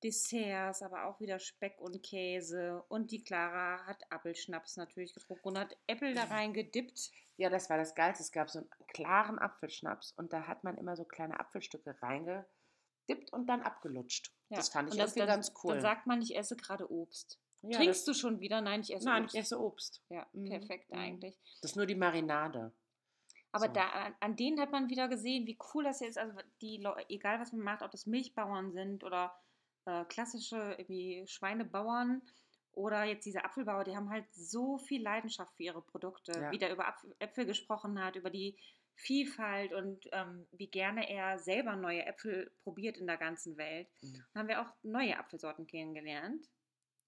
Desserts, 0.03 0.81
aber 0.81 1.05
auch 1.05 1.19
wieder 1.19 1.39
Speck 1.39 1.79
und 1.79 2.01
Käse. 2.03 2.83
Und 2.89 3.11
die 3.11 3.23
Clara 3.23 3.85
hat 3.85 4.03
Apfelschnaps 4.11 4.77
natürlich 4.77 5.13
getrunken 5.13 5.47
und 5.49 5.57
hat 5.59 5.75
Äpfel 5.87 6.13
da 6.13 6.25
rein 6.25 6.53
gedippt. 6.53 7.11
Ja, 7.37 7.49
das 7.49 7.69
war 7.69 7.77
das 7.77 7.95
Geilste. 7.95 8.23
Es 8.23 8.31
gab 8.31 8.49
so 8.49 8.59
einen 8.59 8.69
klaren 8.87 9.39
Apfelschnaps 9.39 10.11
und 10.17 10.33
da 10.33 10.47
hat 10.47 10.63
man 10.63 10.77
immer 10.77 10.95
so 10.95 11.03
kleine 11.05 11.39
Apfelstücke 11.39 11.95
reingedippt 12.01 13.31
und 13.31 13.47
dann 13.47 13.61
abgelutscht. 13.61 14.31
Ja. 14.49 14.57
Das 14.57 14.69
fand 14.69 14.89
ich 14.91 14.97
das, 14.99 15.13
dann, 15.13 15.27
ganz 15.27 15.53
cool. 15.63 15.73
Dann 15.73 15.81
sagt 15.81 16.07
man, 16.07 16.21
ich 16.21 16.35
esse 16.35 16.55
gerade 16.55 16.89
Obst. 16.91 17.39
ja, 17.61 17.77
Trinkst 17.77 18.07
du 18.07 18.13
schon 18.13 18.39
wieder? 18.39 18.61
Nein, 18.61 18.81
ich 18.81 18.93
esse 18.93 19.05
Nein, 19.05 19.23
Obst. 19.23 19.35
ich 19.35 19.41
esse 19.41 19.59
Obst. 19.59 20.01
Ja, 20.09 20.25
Mhm, 20.33 20.49
perfekt 20.49 20.91
mhm. 20.91 20.99
eigentlich. 20.99 21.37
Das 21.61 21.71
ist 21.71 21.75
nur 21.75 21.85
die 21.85 21.95
Marinade. 21.95 22.71
Aber 23.51 23.67
So. 23.67 23.73
da, 23.73 23.87
an, 23.89 24.15
an 24.19 24.35
denen 24.35 24.59
hat 24.59 24.71
man 24.71 24.89
wieder 24.89 25.07
gesehen, 25.07 25.47
wie 25.47 25.57
cool 25.73 25.83
das 25.83 25.99
hier 25.99 26.07
ist. 26.09 26.17
Also 26.17 26.37
die, 26.61 26.83
egal 27.09 27.39
was 27.39 27.51
man 27.51 27.61
macht, 27.61 27.81
ob 27.81 27.91
das 27.91 28.05
Milchbauern 28.05 28.71
sind 28.71 29.03
oder 29.03 29.35
äh, 29.87 30.05
klassische 30.05 30.75
irgendwie 30.77 31.25
Schweinebauern 31.27 32.21
oder 32.73 33.05
jetzt 33.05 33.25
diese 33.25 33.43
Apfelbauer, 33.43 33.85
die 33.85 33.95
haben 33.95 34.09
halt 34.09 34.25
so 34.33 34.77
viel 34.77 35.01
Leidenschaft 35.01 35.55
für 35.55 35.63
ihre 35.63 35.81
Produkte. 35.81 36.33
Ja. 36.33 36.51
Wie 36.51 36.57
der 36.59 36.71
über 36.71 36.93
Äpfel 37.19 37.45
gesprochen 37.45 38.03
hat, 38.03 38.15
über 38.15 38.29
die 38.29 38.59
Vielfalt 38.95 39.73
und 39.73 40.07
ähm, 40.11 40.45
wie 40.51 40.67
gerne 40.67 41.09
er 41.09 41.39
selber 41.39 41.75
neue 41.75 42.05
Äpfel 42.05 42.51
probiert 42.63 42.97
in 42.97 43.07
der 43.07 43.17
ganzen 43.17 43.55
Welt. 43.57 43.87
Mhm. 44.01 44.13
Dann 44.33 44.41
haben 44.41 44.47
wir 44.49 44.61
auch 44.61 44.73
neue 44.83 45.17
Apfelsorten 45.17 45.67
kennengelernt. 45.67 46.45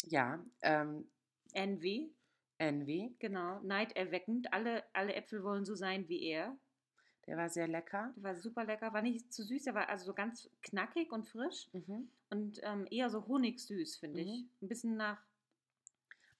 Ja, 0.05 0.43
ähm, 0.61 1.11
Envy, 1.53 2.15
Envy, 2.59 3.15
genau, 3.19 3.59
neiderweckend. 3.61 4.53
Alle, 4.53 4.83
alle 4.93 5.15
Äpfel 5.15 5.43
wollen 5.43 5.65
so 5.65 5.75
sein 5.75 6.07
wie 6.07 6.23
er. 6.23 6.57
der 7.27 7.37
war 7.37 7.49
sehr 7.49 7.67
lecker. 7.67 8.13
Der 8.15 8.23
war 8.23 8.35
super 8.35 8.63
lecker, 8.63 8.93
war 8.93 9.01
nicht 9.01 9.33
zu 9.33 9.43
süß, 9.43 9.63
der 9.63 9.73
war 9.73 9.89
also 9.89 10.05
so 10.05 10.13
ganz 10.13 10.49
knackig 10.61 11.11
und 11.11 11.27
frisch 11.27 11.67
Mhm. 11.73 12.09
Und 12.29 12.59
ähm, 12.63 12.87
eher 12.91 13.09
so 13.09 13.25
honigsüß, 13.27 13.97
finde 13.97 14.21
ich. 14.21 14.27
Mhm. 14.27 14.49
Ein 14.61 14.67
bisschen 14.67 14.95
nach, 14.97 15.17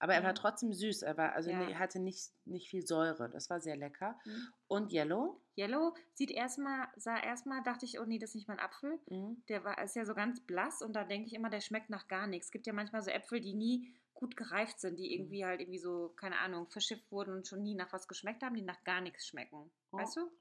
Aber 0.02 0.14
er 0.14 0.24
war 0.24 0.34
trotzdem 0.34 0.72
süß. 0.72 1.02
Er 1.02 1.18
war, 1.18 1.34
also 1.34 1.50
Ja. 1.50 1.60
ne, 1.60 1.78
hatte 1.78 2.00
nicht, 2.00 2.32
nicht 2.46 2.70
viel 2.70 2.86
Säure. 2.88 3.30
Das 3.30 3.50
war 3.50 3.60
sehr 3.60 3.76
lecker. 3.76 4.18
Mhm. 4.26 4.48
Und 4.68 4.94
Yellow. 4.94 5.42
Yellow 5.58 5.94
sieht 6.14 6.32
erstmal, 6.32 6.88
sah 6.96 7.18
erstmal, 7.20 7.62
dachte 7.64 7.86
ich, 7.86 8.00
oh 8.00 8.06
nee, 8.06 8.18
das 8.18 8.30
ist 8.32 8.36
nicht 8.36 8.48
mein 8.48 8.60
Apfel. 8.60 8.98
Mhm. 9.10 9.44
Der 9.50 9.66
war, 9.66 9.82
ist 9.84 9.96
ja 9.98 10.06
so 10.06 10.14
ganz 10.14 10.40
blass 10.40 10.82
und 10.82 10.94
da 10.94 11.04
denke 11.04 11.28
ich 11.28 11.34
immer, 11.34 11.50
der 11.50 11.60
schmeckt 11.60 11.90
nach 11.90 12.08
gar 12.08 12.28
nichts. 12.28 12.48
Es 12.48 12.52
gibt 12.52 12.66
ja 12.66 12.72
manchmal 12.74 13.02
so 13.02 13.10
Äpfel, 13.12 13.42
die 13.42 13.54
nie 13.54 13.94
gut 14.14 14.38
gereift 14.38 14.80
sind, 14.80 14.94
Mhm. 14.94 14.98
die 14.98 15.14
irgendwie 15.16 15.44
halt 15.46 15.60
irgendwie 15.60 15.80
so, 15.80 16.10
keine 16.16 16.38
Ahnung, 16.40 16.68
verschifft 16.70 17.12
wurden 17.12 17.34
und 17.34 17.48
schon 17.48 17.62
nie 17.64 17.76
nach 17.76 17.92
was 17.92 18.08
geschmeckt 18.08 18.42
haben, 18.42 18.56
die 18.56 18.62
nach 18.62 18.82
gar 18.86 19.02
nichts 19.02 19.28
schmecken. 19.28 19.70
Oh. 19.92 19.98
Weißt 19.98 20.16
du? 20.16 20.32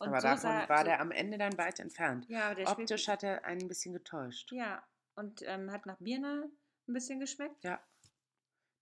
Und 0.00 0.08
Aber 0.08 0.20
so 0.20 0.28
davon 0.28 0.68
war 0.68 0.78
so- 0.78 0.84
der 0.84 1.00
am 1.00 1.10
Ende 1.10 1.38
dann 1.38 1.56
weit 1.58 1.80
entfernt. 1.80 2.26
ja, 2.28 2.52
schmeckt- 2.52 2.68
Optisch 2.70 3.08
hat 3.08 3.22
er 3.22 3.44
ein 3.44 3.66
bisschen 3.68 3.92
getäuscht. 3.94 4.52
Ja, 4.52 4.86
und 5.14 5.42
ähm, 5.46 5.70
hat 5.70 5.86
nach 5.86 5.96
Birne 5.98 6.50
ein 6.88 6.92
bisschen 6.92 7.18
geschmeckt. 7.20 7.62
Ja. 7.64 7.80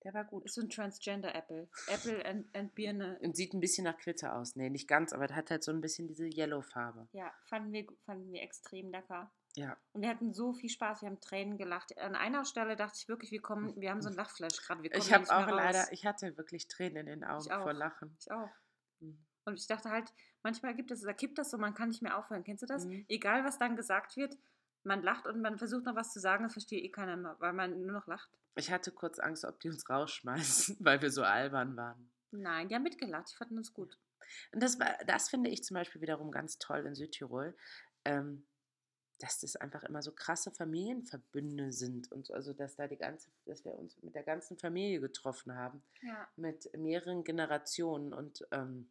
Der 0.02 0.12
war 0.12 0.24
gut. 0.24 0.44
Ist 0.44 0.54
so 0.56 0.60
ein 0.60 0.68
Transgender-Apple. 0.68 1.66
Apple 1.86 2.26
and, 2.26 2.54
and 2.54 2.74
Birne. 2.74 3.18
Und 3.22 3.36
sieht 3.36 3.54
ein 3.54 3.60
bisschen 3.60 3.84
nach 3.84 3.96
Quitte 3.96 4.34
aus. 4.34 4.54
Nee, 4.54 4.68
nicht 4.68 4.86
ganz, 4.86 5.14
aber 5.14 5.30
er 5.30 5.36
hat 5.36 5.50
halt 5.50 5.64
so 5.64 5.72
ein 5.72 5.80
bisschen 5.80 6.06
diese 6.08 6.26
Yellow-Farbe. 6.26 7.08
Ja, 7.12 7.32
fanden 7.46 7.72
wir, 7.72 7.86
fanden 8.04 8.30
wir 8.30 8.42
extrem 8.42 8.90
lecker. 8.90 9.32
Ja. 9.56 9.78
Und 9.92 10.02
wir 10.02 10.10
hatten 10.10 10.34
so 10.34 10.52
viel 10.52 10.68
Spaß, 10.68 11.00
wir 11.00 11.08
haben 11.08 11.20
Tränen 11.20 11.56
gelacht. 11.56 11.96
An 11.96 12.16
einer 12.16 12.44
Stelle 12.44 12.76
dachte 12.76 12.98
ich 13.00 13.08
wirklich, 13.08 13.30
wir 13.30 13.40
kommen, 13.40 13.80
wir 13.80 13.90
haben 13.90 14.02
so 14.02 14.10
ein 14.10 14.14
Lachflash 14.16 14.60
gerade. 14.66 14.86
Ich 14.88 15.10
habe 15.12 15.24
auch 15.30 15.46
leider, 15.48 15.90
ich 15.92 16.04
hatte 16.04 16.36
wirklich 16.36 16.66
Tränen 16.68 17.06
in 17.06 17.20
den 17.20 17.24
Augen 17.24 17.44
vor 17.48 17.72
Lachen. 17.72 18.14
Ich 18.20 18.30
auch. 18.30 18.50
Mhm. 19.00 19.24
Und 19.44 19.58
ich 19.58 19.66
dachte 19.66 19.90
halt, 19.90 20.12
manchmal 20.42 20.74
gibt 20.74 20.90
es, 20.90 21.02
da 21.02 21.12
kippt 21.12 21.38
das 21.38 21.50
so, 21.50 21.58
man 21.58 21.74
kann 21.74 21.88
nicht 21.88 22.02
mehr 22.02 22.16
aufhören. 22.18 22.44
Kennst 22.44 22.62
du 22.62 22.66
das? 22.66 22.84
Mhm. 22.86 23.04
Egal, 23.08 23.44
was 23.44 23.58
dann 23.58 23.76
gesagt 23.76 24.16
wird, 24.16 24.36
man 24.84 25.02
lacht 25.02 25.26
und 25.26 25.40
man 25.40 25.58
versucht 25.58 25.84
noch 25.84 25.94
was 25.96 26.12
zu 26.12 26.20
sagen, 26.20 26.44
das 26.44 26.52
versteht 26.52 26.82
eh 26.84 26.90
keiner 26.90 27.16
mehr, 27.16 27.36
weil 27.40 27.52
man 27.52 27.82
nur 27.82 27.92
noch 27.92 28.06
lacht. 28.06 28.28
Ich 28.56 28.70
hatte 28.70 28.92
kurz 28.92 29.18
Angst, 29.18 29.44
ob 29.44 29.58
die 29.60 29.68
uns 29.68 29.88
rausschmeißen, 29.88 30.76
weil 30.80 31.00
wir 31.02 31.10
so 31.10 31.22
albern 31.22 31.76
waren. 31.76 32.10
Nein, 32.30 32.68
die 32.68 32.74
haben 32.74 32.82
mitgelacht, 32.82 33.30
die 33.32 33.36
fanden 33.36 33.58
uns 33.58 33.72
gut. 33.72 33.98
Und 34.52 34.62
das, 34.62 34.78
war, 34.80 34.96
das 35.06 35.28
finde 35.28 35.50
ich 35.50 35.62
zum 35.64 35.74
Beispiel 35.74 36.00
wiederum 36.00 36.30
ganz 36.30 36.58
toll 36.58 36.84
in 36.86 36.94
Südtirol, 36.94 37.56
ähm, 38.04 38.46
dass 39.20 39.40
das 39.40 39.56
einfach 39.56 39.84
immer 39.84 40.02
so 40.02 40.12
krasse 40.12 40.50
Familienverbünde 40.50 41.72
sind 41.72 42.10
und 42.10 42.26
so, 42.26 42.34
also 42.34 42.52
dass 42.52 42.74
da 42.76 42.88
die 42.88 42.96
ganze, 42.96 43.30
dass 43.46 43.64
wir 43.64 43.74
uns 43.74 43.96
mit 44.02 44.14
der 44.14 44.24
ganzen 44.24 44.58
Familie 44.58 45.00
getroffen 45.00 45.54
haben, 45.54 45.82
Ja. 46.02 46.26
mit 46.36 46.68
mehreren 46.76 47.22
Generationen 47.24 48.12
und 48.12 48.44
ähm, 48.50 48.90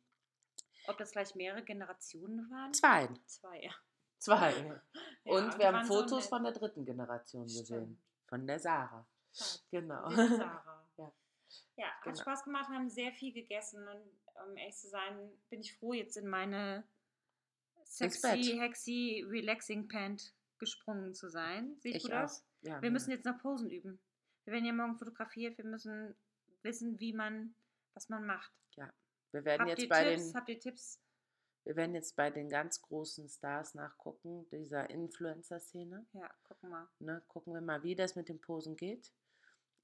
Ob 0.87 0.97
das 0.97 1.11
gleich 1.11 1.33
mehrere 1.35 1.63
Generationen 1.63 2.49
waren? 2.49 2.73
zwei. 2.73 3.09
Zwei, 3.25 3.61
ja. 3.63 3.71
Zwei. 4.19 4.53
Ja, 5.25 5.31
und 5.35 5.57
wir 5.57 5.67
haben 5.67 5.85
so 5.87 5.93
Fotos 5.93 6.19
nett. 6.23 6.29
von 6.29 6.43
der 6.43 6.51
dritten 6.51 6.85
Generation 6.85 7.43
gesehen. 7.43 7.65
Stimmt. 7.65 7.99
Von 8.27 8.45
der 8.45 8.59
Sarah. 8.59 9.07
Schade. 9.33 9.63
Genau. 9.71 10.09
Sarah. 10.09 10.85
Ja. 10.97 11.11
Ja, 11.77 11.85
hat 11.87 12.03
Genau. 12.03 12.15
Spaß 12.21 12.43
gemacht, 12.43 12.67
haben 12.69 12.89
sehr 12.89 13.13
viel 13.13 13.31
gegessen 13.33 13.87
und 13.87 14.01
um 14.49 14.57
ehrlich 14.57 14.75
zu 14.75 14.89
sein, 14.89 15.31
bin 15.49 15.61
ich 15.61 15.77
froh, 15.77 15.93
jetzt 15.93 16.17
in 16.17 16.27
meine 16.27 16.83
sexy, 17.85 18.57
hexy, 18.59 19.23
relaxing 19.29 19.87
Pant 19.87 20.33
gesprungen 20.57 21.13
zu 21.15 21.29
sein. 21.29 21.77
Sieht 21.79 21.95
Ich 21.95 22.03
gut 22.03 22.11
auch. 22.13 22.23
aus? 22.23 22.45
Ja, 22.61 22.81
Wir 22.81 22.91
müssen 22.91 23.11
jetzt 23.11 23.25
noch 23.25 23.37
Posen 23.39 23.69
üben. 23.69 23.99
Wir 24.45 24.53
werden 24.53 24.65
ja 24.65 24.73
morgen 24.73 24.97
fotografiert. 24.97 25.57
Wir 25.57 25.65
müssen 25.65 26.15
wissen, 26.63 26.99
wie 26.99 27.13
man, 27.13 27.55
was 27.93 28.09
man 28.09 28.25
macht. 28.25 28.51
Wir 29.33 29.45
werden 29.45 29.67
Habt 29.67 29.79
jetzt 29.79 29.89
bei 29.89 30.03
Tipps? 30.03 30.25
den 30.27 30.35
Habt 30.35 30.49
ihr 30.49 30.59
Tipps? 30.59 30.99
wir 31.65 31.75
werden 31.75 31.95
jetzt 31.95 32.15
bei 32.15 32.29
den 32.29 32.49
ganz 32.49 32.81
großen 32.81 33.29
Stars 33.29 33.73
nachgucken, 33.73 34.47
dieser 34.51 34.89
Influencer-Szene. 34.89 36.05
Ja, 36.13 36.29
gucken 36.43 36.69
mal. 36.69 36.87
Ne? 36.99 37.21
Gucken 37.27 37.53
wir 37.53 37.61
mal, 37.61 37.83
wie 37.83 37.95
das 37.95 38.15
mit 38.15 38.29
den 38.29 38.41
Posen 38.41 38.75
geht. 38.75 39.11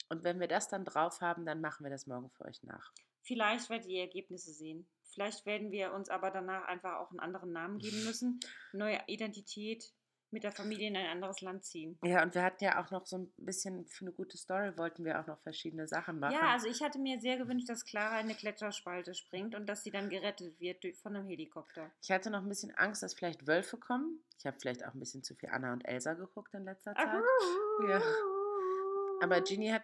Und 0.10 0.24
wenn 0.24 0.40
wir 0.40 0.48
das 0.48 0.68
dann 0.68 0.86
drauf 0.86 1.22
haben, 1.22 1.46
dann 1.46 1.62
machen 1.62 1.84
wir 1.84 1.90
das 1.90 2.08
morgen 2.08 2.30
für 2.32 2.46
euch 2.46 2.64
nach. 2.64 2.92
Vielleicht 3.22 3.70
werdet 3.70 3.88
ihr 3.88 4.02
Ergebnisse 4.02 4.52
sehen. 4.52 4.88
Vielleicht 5.04 5.46
werden 5.46 5.72
wir 5.72 5.94
uns 5.94 6.10
aber 6.10 6.32
danach 6.32 6.66
einfach 6.68 6.98
auch 7.00 7.12
einen 7.12 7.20
anderen 7.20 7.52
Namen 7.52 7.80
geben 7.80 8.04
müssen. 8.06 8.40
Neue 8.74 9.00
Identität 9.08 9.94
mit 10.32 10.44
der 10.44 10.52
Familie 10.52 10.88
in 10.88 10.96
ein 10.96 11.08
anderes 11.08 11.42
Land 11.42 11.66
ziehen. 11.66 11.98
Ja, 12.04 12.24
und 12.24 12.36
wir 12.36 12.44
hatten 12.44 12.64
ja 12.64 12.84
auch 12.84 12.92
noch 12.92 13.06
so 13.06 13.18
ein 13.18 13.32
bisschen 13.38 13.86
für 13.88 14.06
eine 14.06 14.12
gute 14.14 14.38
Story, 14.38 14.78
wollten 14.78 15.04
wir 15.06 15.20
auch 15.20 15.28
noch 15.28 15.40
verschiedene 15.42 15.88
Sachen 15.88 16.20
machen. 16.20 16.34
Ja, 16.34 16.52
also 16.54 16.68
ich 16.68 16.82
hatte 16.82 17.00
mir 17.00 17.20
sehr 17.20 17.38
gewünscht, 17.38 17.70
dass 17.70 17.86
Clara 17.86 18.20
in 18.20 18.26
eine 18.26 18.36
Gletscherspalte 18.36 19.14
springt 19.14 19.56
und 19.56 19.68
dass 19.68 19.84
sie 19.84 19.92
dann 19.92 20.10
gerettet 20.10 20.60
wird 20.60 20.86
von 20.98 21.16
einem 21.16 21.28
Helikopter. 21.28 21.92
Ich 22.02 22.12
hatte 22.12 22.30
noch 22.30 22.42
ein 22.42 22.50
bisschen 22.50 22.74
Angst, 22.76 23.04
dass 23.04 23.14
vielleicht 23.14 23.48
Wölfe 23.48 23.78
kommen. 23.78 24.20
Ich 24.38 24.46
habe 24.46 24.58
vielleicht 24.60 24.86
auch 24.86 24.94
ein 24.94 25.00
bisschen 25.00 25.24
zu 25.24 25.36
viel 25.36 25.50
Anna 25.50 25.74
und 25.74 25.82
Elsa 25.86 26.14
geguckt 26.14 26.54
in 26.54 26.64
letzter 26.64 26.96
Zeit. 26.96 27.08
Ja. 27.88 28.02
Aber 29.22 29.42
Genie 29.42 29.72
hat 29.72 29.84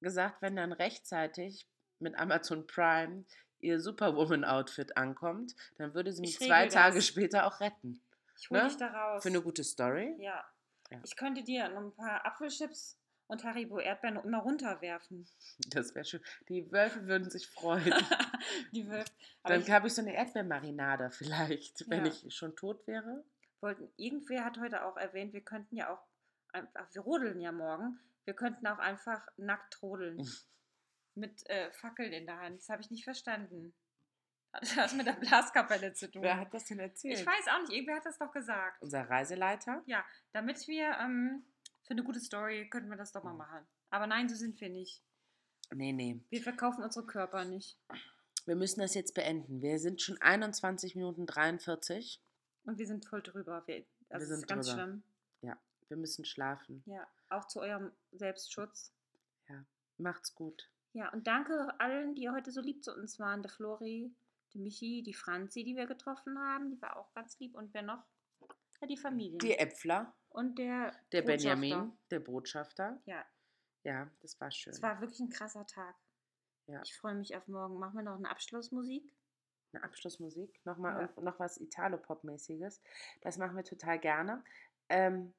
gesagt, 0.00 0.42
wenn 0.42 0.56
dann 0.56 0.72
rechtzeitig 0.72 1.66
mit 1.98 2.18
Amazon 2.18 2.66
Prime 2.66 3.24
ihr 3.60 3.80
Superwoman-Outfit 3.80 4.96
ankommt, 4.96 5.54
dann 5.78 5.94
würde 5.94 6.12
sie 6.12 6.20
mich 6.20 6.38
Ich 6.40 6.46
zwei 6.46 6.66
Tage 6.66 6.96
das. 6.96 7.06
später 7.06 7.46
auch 7.46 7.60
retten. 7.60 8.00
Ich 8.38 8.50
hole 8.50 8.62
Ne? 8.62 8.68
dich 8.68 8.76
da 8.76 8.88
raus. 8.88 9.22
Für 9.22 9.28
eine 9.28 9.42
gute 9.42 9.64
Story. 9.64 10.14
ja. 10.18 10.44
Ja. 10.90 11.00
Ich 11.04 11.16
könnte 11.16 11.42
dir 11.42 11.68
noch 11.68 11.80
ein 11.80 11.94
paar 11.96 12.24
Apfelchips 12.24 12.96
und 13.26 13.42
Haribo 13.42 13.80
Erdbeeren 13.80 14.18
immer 14.24 14.38
runterwerfen. 14.38 15.26
Das 15.70 15.92
wäre 15.96 16.04
schön. 16.04 16.20
Die 16.48 16.70
Wölfe 16.70 17.08
würden 17.08 17.28
sich 17.28 17.48
freuen. 17.48 17.82
Die 18.72 18.88
Wölfe. 18.88 19.10
Dann 19.42 19.66
habe 19.68 19.88
ich 19.88 19.94
so 19.94 20.02
eine 20.02 20.14
Erdbeermarinade 20.14 21.10
vielleicht, 21.10 21.90
wenn 21.90 22.04
Ja. 22.06 22.12
ich 22.12 22.32
schon 22.32 22.54
tot 22.54 22.86
wäre. 22.86 23.24
wollten, 23.60 23.92
irgendwer 23.96 24.44
hat 24.44 24.58
heute 24.60 24.84
auch 24.84 24.96
erwähnt, 24.96 25.32
wir 25.32 25.40
könnten 25.40 25.74
ja 25.74 25.92
auch 25.92 26.06
einfach, 26.52 26.86
wir 26.94 27.02
rodeln 27.02 27.40
ja 27.40 27.50
morgen, 27.50 27.98
wir 28.24 28.34
könnten 28.34 28.64
auch 28.68 28.78
einfach 28.78 29.26
nackt 29.36 29.82
rodeln. 29.82 30.18
mit 31.16 31.44
äh, 31.50 31.72
Fackeln 31.72 32.12
in 32.12 32.26
der 32.26 32.38
Hand. 32.38 32.60
Das 32.60 32.68
habe 32.68 32.80
ich 32.82 32.90
nicht 32.92 33.02
verstanden. 33.02 33.74
Hat 34.56 34.76
das 34.76 34.94
mit 34.94 35.06
der 35.06 35.12
Blaskapelle 35.12 35.92
zu 35.92 36.10
tun? 36.10 36.22
Wer 36.22 36.38
hat 36.38 36.52
das 36.54 36.64
denn 36.64 36.78
erzählt? 36.78 37.18
ich 37.18 37.26
weiß 37.26 37.48
auch 37.54 37.60
nicht, 37.62 37.72
irgendwer 37.72 37.96
hat 37.96 38.06
das 38.06 38.18
doch 38.18 38.32
gesagt. 38.32 38.82
Unser 38.82 39.08
Reiseleiter? 39.08 39.82
Ja, 39.86 40.04
damit 40.32 40.66
wir 40.68 40.96
ähm, 41.00 41.44
für 41.82 41.92
eine 41.92 42.02
gute 42.02 42.20
Story 42.20 42.68
könnten 42.68 42.90
wir 42.90 42.96
das 42.96 43.12
doch 43.12 43.22
mal 43.24 43.34
machen. 43.34 43.66
Aber 43.90 44.06
nein, 44.06 44.28
so 44.28 44.34
sind 44.34 44.60
wir 44.60 44.68
nicht. 44.68 45.02
Nee, 45.72 45.92
nee. 45.92 46.20
Wir 46.30 46.42
verkaufen 46.42 46.82
unsere 46.82 47.06
Körper 47.06 47.44
nicht. 47.44 47.76
Wir 48.44 48.56
müssen 48.56 48.80
das 48.80 48.94
jetzt 48.94 49.14
beenden. 49.14 49.62
Wir 49.62 49.78
sind 49.78 50.00
schon 50.00 50.20
21 50.20 50.94
Minuten 50.94 51.26
43. 51.26 52.20
Und 52.64 52.78
wir 52.78 52.86
sind 52.86 53.04
voll 53.04 53.22
drüber. 53.22 53.62
Wir, 53.66 53.84
das 54.08 54.20
Wir 54.20 54.22
ist 54.22 54.28
sind 54.28 54.48
ganz 54.48 54.66
drüber. 54.66 54.82
schlimm. 54.82 55.02
Wir 55.88 55.96
müssen 55.96 56.24
schlafen. 56.24 56.82
Ja, 56.86 57.06
auch 57.28 57.46
zu 57.46 57.60
eurem 57.60 57.92
Selbstschutz. 58.12 58.92
Macht's 59.98 60.34
gut. 60.34 60.68
Ja, 60.92 61.08
und 61.10 61.26
danke 61.26 61.72
allen, 61.78 62.14
die 62.14 62.28
heute 62.28 62.50
so 62.50 62.60
lieb 62.60 62.84
zu 62.84 62.94
uns 62.94 63.18
waren. 63.18 63.42
Der 63.42 63.50
Flori, 63.50 64.12
der 64.56 64.62
Michi, 64.62 65.02
die 65.02 65.14
Franzi, 65.14 65.64
die 65.64 65.76
wir 65.76 65.86
getroffen 65.86 66.38
haben. 66.38 66.70
Die 66.70 66.80
war 66.80 66.96
auch 66.96 67.12
ganz 67.14 67.38
lieb. 67.38 67.54
Und 67.54 67.72
wer 67.74 67.82
noch? 67.82 68.02
Ja, 68.80 68.86
die 68.86 68.96
Familie. 68.96 69.38
Die 69.38 69.58
Äpfler, 69.58 70.14
und 70.28 70.58
der 70.58 70.94
der. 71.12 71.22
Benjamin, 71.22 71.92
der 72.10 72.20
Botschafter. 72.20 73.00
Ja, 73.06 73.24
Ja, 73.84 74.10
das 74.20 74.38
war 74.40 74.50
schön. 74.50 74.72
es 74.72 74.82
war 74.82 75.00
wirklich 75.00 75.20
ein 75.20 75.30
krasser 75.30 75.66
Tag. 75.66 75.94
Ja. 76.66 76.82
Ich 76.84 76.96
freue 76.96 77.14
mich 77.14 77.36
auf 77.36 77.46
morgen. 77.48 77.78
Machen 77.78 77.96
wir 77.96 78.02
noch 78.02 78.16
eine 78.16 78.28
Abschlussmusik? 78.28 79.10
Eine 79.72 79.84
Abschlussmusik, 79.84 80.60
nochmal 80.64 81.10
Ja. 81.16 81.22
noch 81.22 81.38
was 81.38 81.58
Italo-Pop-mäßiges. 81.58 82.82
Das 83.20 83.38
machen 83.38 83.56
wir 83.56 83.64
total 83.64 83.98
gerne. 83.98 84.42
Ähm, 84.88 85.34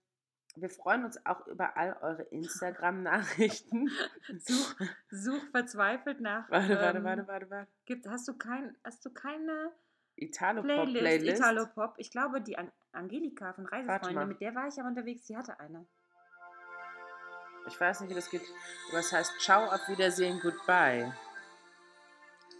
wir 0.61 0.69
freuen 0.69 1.05
uns 1.05 1.23
auch 1.25 1.45
über 1.47 1.77
all 1.77 1.97
eure 2.01 2.23
Instagram-Nachrichten. 2.23 3.89
Such, 4.39 4.75
such 5.09 5.43
verzweifelt 5.51 6.19
nach. 6.19 6.49
warte, 6.49 6.79
warte, 6.79 6.97
ähm, 6.97 7.03
warte, 7.03 7.27
warte, 7.27 7.49
warte. 7.49 7.71
Gibt, 7.85 8.07
hast, 8.07 8.27
du 8.27 8.37
kein, 8.37 8.75
hast 8.83 9.05
du 9.05 9.11
keine 9.11 9.71
Playlist, 10.15 10.39
Italo-Pop-Playlist. 10.39 11.39
Italo-Pop? 11.39 11.93
Ich 11.97 12.11
glaube, 12.11 12.41
die 12.41 12.57
An 12.57 12.71
Angelika 12.91 13.53
von. 13.53 13.65
Reisefreunde, 13.67 14.25
mit 14.25 14.41
der 14.41 14.55
war 14.55 14.67
ich 14.67 14.79
aber 14.79 14.89
unterwegs, 14.89 15.25
die 15.27 15.37
hatte 15.37 15.59
eine. 15.59 15.85
Ich 17.67 17.79
weiß 17.79 18.01
nicht, 18.01 18.09
wie 18.09 18.15
das 18.15 18.29
geht. 18.29 18.41
Es 18.93 19.11
heißt 19.11 19.39
Ciao, 19.39 19.65
auf 19.65 19.87
Wiedersehen, 19.87 20.39
Goodbye. 20.41 21.13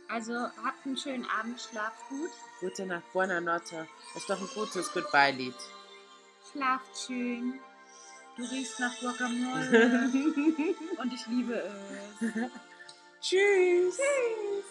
Also 0.10 0.34
habt 0.34 0.86
einen 0.86 0.98
schönen 0.98 1.26
Abend, 1.26 1.60
schlaft 1.60 2.08
gut, 2.10 2.30
Gute 2.60 2.86
Nacht, 2.86 3.12
Buona 3.14 3.42
Notte. 3.42 3.88
Das 4.14 4.24
ist 4.24 4.30
doch 4.30 4.40
ein 4.40 4.48
gutes 4.54 4.94
Goodbye-Lied. 4.94 5.56
schlaft 6.52 6.98
schön. 6.98 7.60
Du 8.38 8.44
riechst 8.44 8.80
nach 8.80 8.98
Guacamole 9.00 10.10
und 11.02 11.14
ich 11.14 11.26
liebe 11.26 11.56
es. 11.56 12.22
Tschüss. 13.20 13.98
Tschüss. 13.98 14.66